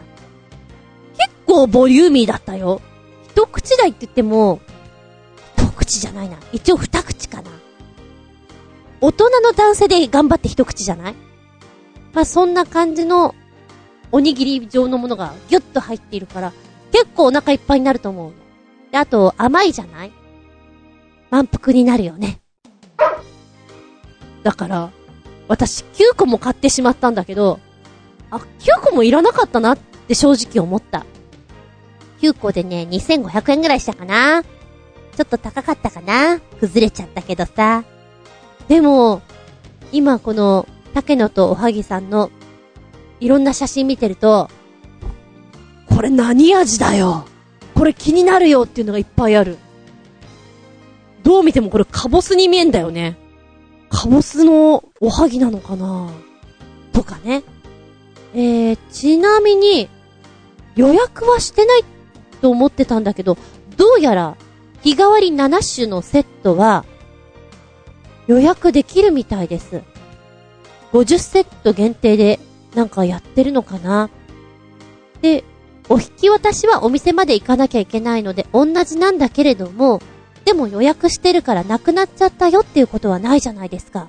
[1.18, 2.80] 結構ボリューミーだったよ。
[3.28, 4.60] 一口大って言っても、
[5.58, 6.36] 一口じゃないな。
[6.52, 7.50] 一応二口かな。
[9.00, 11.14] 大人の男性で頑張って一口じゃない？
[12.12, 13.34] まあ、そんな感じの、
[14.12, 16.52] おにぎり状のものがギュッと入っているから、
[16.92, 18.34] 結構お腹いっぱいになると思うの。
[18.92, 20.12] で、あと、甘いじゃない？
[21.30, 22.38] 満腹になるよね。
[24.44, 24.92] だから、
[25.48, 27.58] 私9個も買ってしまったんだけど、
[28.36, 31.04] あ、9個もいらなかったなって正直思った。
[32.20, 34.42] 9個でね、2500円ぐらいしたかな。
[34.42, 36.40] ちょっと高かったかな。
[36.60, 37.84] 崩れちゃったけどさ。
[38.68, 39.22] でも、
[39.92, 42.30] 今この、竹野とおはぎさんの、
[43.20, 44.48] いろんな写真見てると、
[45.94, 47.24] これ何味だよ
[47.74, 49.58] これ気になるよっていうのがいっぱいある。
[51.22, 53.16] どう見てもこれカボスに見えんだよね。
[53.88, 56.10] カボスのおはぎなのかな
[56.92, 57.44] とかね。
[58.34, 59.88] えー、ちなみに、
[60.76, 61.84] 予約はしてない
[62.40, 63.38] と思ってたんだけど、
[63.76, 64.36] どうやら、
[64.82, 66.84] 日替わり7種のセットは、
[68.26, 69.82] 予約できるみたいです。
[70.92, 72.40] 50セット限定で、
[72.74, 74.10] なんかやってるのかな
[75.22, 75.44] で、
[75.88, 80.00] お引き渡しはお店まで行かなきゃいけないので、同じなんだけれども、
[80.44, 84.08] でも予約してるからなくなっちゃったよっていうことはないじゃないですか。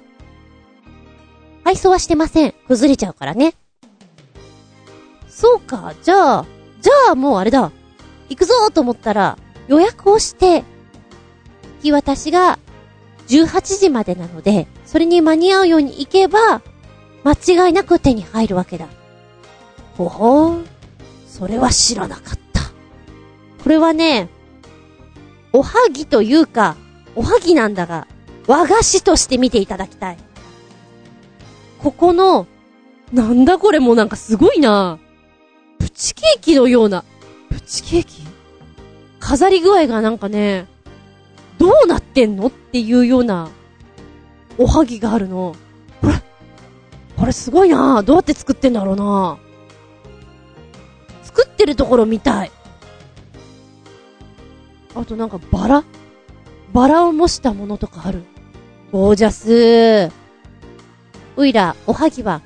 [1.64, 2.54] 配送はしてません。
[2.68, 3.56] 崩れちゃうからね。
[5.36, 6.46] そうか、じゃあ、
[6.80, 7.70] じゃあもうあれだ。
[8.30, 10.64] 行くぞと思ったら、予約をして、
[11.80, 12.58] 引き渡しが
[13.28, 16.62] 18時までなので、それに間に合うように行けば、
[17.26, 18.88] 間違いなく手に入るわけだ。
[19.98, 20.66] ほほー。
[21.28, 22.62] それは知らなかった。
[23.62, 24.30] これはね、
[25.52, 26.78] おはぎというか、
[27.14, 28.08] おはぎなんだが、
[28.48, 30.18] 和菓子として見ていただきたい。
[31.80, 32.48] ここの、
[33.12, 34.98] なんだこれもうなんかすごいな。
[35.96, 37.06] プチケーキのような。
[37.50, 38.22] プチケーキ？
[39.22, 40.68] 飾り具合がなんかね、
[41.58, 43.50] どうなってんのっていうような、
[44.58, 45.56] おはぎがあるの。
[46.02, 46.14] これ、
[47.16, 49.38] これすごいなどうやって作ってんだろうな
[51.24, 52.52] 作ってるところ見たい。
[54.96, 55.84] あとなんかバラ？
[56.74, 58.24] バラを模したものとかある。
[58.92, 60.14] ゴージャス
[61.38, 62.42] ういら、おはぎは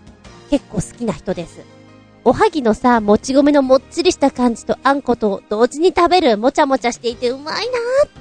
[0.52, 1.79] 結構好きな人です。
[2.26, 8.12] おはぎのさ、もち米のもっちりした感じとあんこと同時に食べるもちゃもちゃしていてうまいなーっ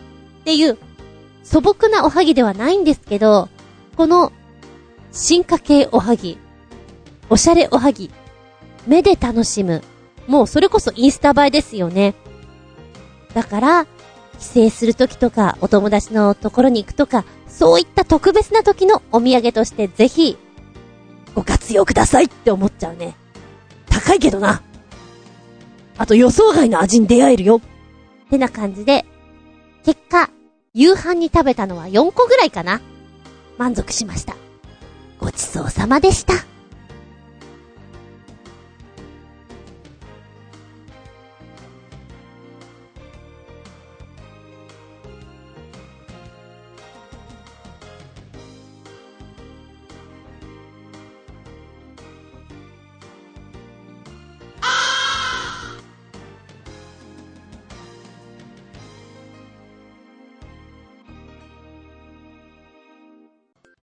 [0.45, 0.79] ていう
[1.43, 3.49] 素朴なおはぎではないんですけど、
[3.97, 4.33] この
[5.11, 6.39] 進化系おはぎ、
[7.31, 8.11] おしゃれおはぎ、
[8.87, 9.83] 目で楽しむ。
[10.27, 12.15] もうそれこそインスタ映えですよね。
[13.35, 13.87] だから、
[14.39, 20.37] 帰省するときとか、お友達のところに行くとか、そういった特別な時のお土産としてぜひ、
[21.35, 23.17] ご活用くださいって思っちゃうね。
[23.99, 24.63] 高いけどな。
[25.97, 27.57] あと予想外の味に出会えるよ。
[27.57, 29.05] ってな感じで、
[29.85, 30.31] 結果、
[30.73, 32.81] 夕飯に食べたのは4個ぐらいかな。
[33.57, 34.37] 満足しました。
[35.19, 36.35] ごちそうさまでした。